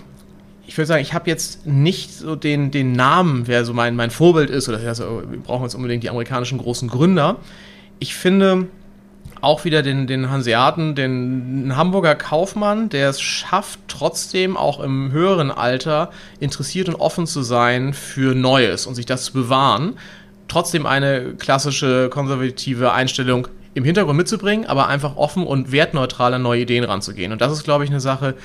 ich 0.73 0.79
würde 0.79 0.87
sagen, 0.87 1.03
ich 1.03 1.13
habe 1.13 1.29
jetzt 1.29 1.67
nicht 1.67 2.15
so 2.15 2.35
den, 2.35 2.71
den 2.71 2.93
Namen, 2.93 3.47
wer 3.47 3.67
so 3.67 3.75
mein, 3.75 3.95
mein 3.95 4.11
Vorbild 4.11 4.49
ist, 4.49 4.71
oder 4.71 4.79
also, 4.79 5.23
wir 5.29 5.39
brauchen 5.39 5.65
jetzt 5.65 5.75
unbedingt 5.75 6.03
die 6.03 6.09
amerikanischen 6.09 6.57
großen 6.57 6.89
Gründer. 6.89 7.37
Ich 7.99 8.15
finde 8.15 8.69
auch 9.43 9.67
wieder 9.67 9.83
den, 9.83 10.07
den 10.07 10.31
Hanseaten, 10.31 10.95
den 10.95 11.75
Hamburger 11.77 12.15
Kaufmann, 12.15 12.89
der 12.89 13.11
es 13.11 13.21
schafft, 13.21 13.81
trotzdem 13.87 14.57
auch 14.57 14.81
im 14.81 15.13
höheren 15.13 15.51
Alter 15.51 16.11
interessiert 16.41 16.89
und 16.89 16.95
offen 16.95 17.27
zu 17.27 17.43
sein 17.43 17.93
für 17.93 18.35
Neues 18.35 18.87
und 18.87 18.95
sich 18.95 19.05
das 19.05 19.25
zu 19.25 19.35
bewahren. 19.35 19.99
Trotzdem 20.49 20.87
eine 20.87 21.35
klassische 21.35 22.09
konservative 22.09 22.93
Einstellung 22.95 23.47
im 23.75 23.85
Hintergrund 23.85 24.17
mitzubringen, 24.17 24.65
aber 24.65 24.89
einfach 24.89 25.17
offen 25.17 25.47
und 25.47 25.71
wertneutral 25.71 26.33
an 26.33 26.41
neue 26.41 26.63
Ideen 26.63 26.85
ranzugehen. 26.85 27.31
Und 27.31 27.43
das 27.43 27.53
ist, 27.53 27.65
glaube 27.65 27.85
ich, 27.85 27.91
eine 27.91 28.01
Sache, 28.01 28.37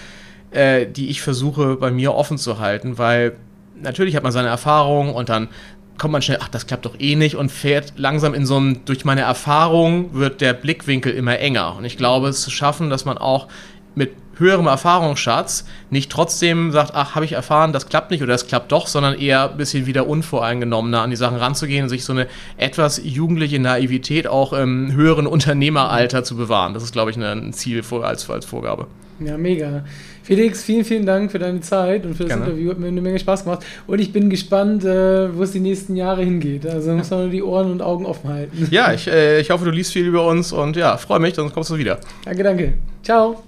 äh, 0.51 0.85
die 0.85 1.09
ich 1.09 1.21
versuche 1.21 1.75
bei 1.75 1.91
mir 1.91 2.13
offen 2.13 2.37
zu 2.37 2.59
halten, 2.59 2.97
weil 2.97 3.35
natürlich 3.81 4.15
hat 4.15 4.23
man 4.23 4.31
seine 4.31 4.47
Erfahrungen 4.47 5.13
und 5.13 5.29
dann 5.29 5.49
kommt 5.97 6.11
man 6.11 6.21
schnell, 6.21 6.37
ach, 6.41 6.49
das 6.49 6.67
klappt 6.67 6.85
doch 6.85 6.99
eh 6.99 7.15
nicht 7.15 7.35
und 7.35 7.51
fährt 7.51 7.93
langsam 7.97 8.33
in 8.33 8.45
so 8.45 8.57
einem, 8.57 8.85
durch 8.85 9.03
meine 9.03 9.21
Erfahrung 9.21 10.13
wird 10.13 10.41
der 10.41 10.53
Blickwinkel 10.53 11.11
immer 11.13 11.39
enger. 11.39 11.75
Und 11.75 11.85
ich 11.85 11.97
glaube, 11.97 12.27
es 12.27 12.41
zu 12.41 12.51
schaffen, 12.51 12.89
dass 12.89 13.05
man 13.05 13.17
auch 13.17 13.47
mit 13.95 14.11
höherem 14.39 14.67
Erfahrungsschatz 14.67 15.65
nicht 15.89 16.11
trotzdem 16.11 16.71
sagt, 16.71 16.91
ach, 16.93 17.15
habe 17.15 17.25
ich 17.25 17.33
erfahren, 17.33 17.73
das 17.73 17.89
klappt 17.89 18.11
nicht 18.11 18.21
oder 18.21 18.33
das 18.33 18.47
klappt 18.47 18.71
doch, 18.71 18.87
sondern 18.87 19.17
eher 19.19 19.51
ein 19.51 19.57
bisschen 19.57 19.85
wieder 19.85 20.07
unvoreingenommener 20.07 21.01
an 21.01 21.09
die 21.09 21.15
Sachen 21.15 21.37
ranzugehen 21.37 21.83
und 21.83 21.89
sich 21.89 22.03
so 22.03 22.13
eine 22.13 22.27
etwas 22.57 23.01
jugendliche 23.03 23.59
Naivität 23.59 24.27
auch 24.27 24.53
im 24.53 24.93
höheren 24.93 25.27
Unternehmeralter 25.27 26.23
zu 26.23 26.35
bewahren. 26.35 26.73
Das 26.73 26.83
ist, 26.83 26.93
glaube 26.93 27.11
ich, 27.11 27.17
ein 27.17 27.53
Ziel 27.53 27.83
als, 28.01 28.29
als 28.29 28.45
Vorgabe. 28.45 28.87
Ja, 29.19 29.37
mega. 29.37 29.83
Felix, 30.23 30.63
vielen, 30.63 30.83
vielen 30.83 31.05
Dank 31.05 31.31
für 31.31 31.39
deine 31.39 31.61
Zeit 31.61 32.05
und 32.05 32.13
für 32.15 32.23
das 32.23 32.33
Gerne. 32.33 32.45
Interview. 32.45 32.69
Hat 32.69 32.79
mir 32.79 32.87
eine 32.87 33.01
Menge 33.01 33.17
Spaß 33.17 33.45
gemacht. 33.45 33.65
Und 33.87 33.99
ich 33.99 34.11
bin 34.11 34.29
gespannt, 34.29 34.83
äh, 34.83 35.35
wo 35.35 35.43
es 35.43 35.51
die 35.51 35.61
nächsten 35.61 35.95
Jahre 35.95 36.21
hingeht. 36.21 36.65
Also 36.67 36.91
muss 36.91 37.09
man 37.09 37.21
nur 37.21 37.29
die 37.29 37.41
Ohren 37.41 37.71
und 37.71 37.81
Augen 37.81 38.05
offen 38.05 38.29
halten. 38.29 38.67
Ja, 38.69 38.91
ich, 38.91 39.07
äh, 39.07 39.39
ich 39.39 39.49
hoffe, 39.49 39.65
du 39.65 39.71
liest 39.71 39.93
viel 39.93 40.05
über 40.05 40.27
uns 40.27 40.51
und 40.51 40.75
ja, 40.75 40.97
freue 40.97 41.19
mich, 41.19 41.33
dann 41.33 41.51
kommst 41.51 41.69
du 41.69 41.77
wieder. 41.77 41.99
Danke, 42.25 42.43
danke. 42.43 42.73
Ciao. 43.03 43.46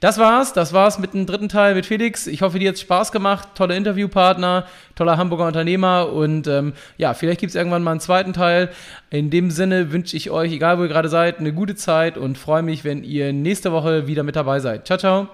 Das 0.00 0.16
war's, 0.16 0.52
das 0.52 0.72
war's 0.72 1.00
mit 1.00 1.12
dem 1.12 1.26
dritten 1.26 1.48
Teil 1.48 1.74
mit 1.74 1.84
Felix. 1.84 2.28
Ich 2.28 2.42
hoffe, 2.42 2.60
dir 2.60 2.68
hat's 2.68 2.80
Spaß 2.80 3.10
gemacht. 3.10 3.48
Toller 3.56 3.74
Interviewpartner, 3.74 4.64
toller 4.94 5.16
Hamburger 5.16 5.46
Unternehmer 5.46 6.12
und 6.12 6.46
ähm, 6.46 6.72
ja, 6.98 7.14
vielleicht 7.14 7.40
gibt's 7.40 7.56
irgendwann 7.56 7.82
mal 7.82 7.90
einen 7.92 8.00
zweiten 8.00 8.32
Teil. 8.32 8.70
In 9.10 9.30
dem 9.30 9.50
Sinne 9.50 9.90
wünsche 9.90 10.16
ich 10.16 10.30
euch, 10.30 10.52
egal 10.52 10.78
wo 10.78 10.82
ihr 10.82 10.88
gerade 10.88 11.08
seid, 11.08 11.40
eine 11.40 11.52
gute 11.52 11.74
Zeit 11.74 12.16
und 12.16 12.38
freue 12.38 12.62
mich, 12.62 12.84
wenn 12.84 13.02
ihr 13.02 13.32
nächste 13.32 13.72
Woche 13.72 14.06
wieder 14.06 14.22
mit 14.22 14.36
dabei 14.36 14.60
seid. 14.60 14.86
Ciao, 14.86 14.98
ciao. 14.98 15.28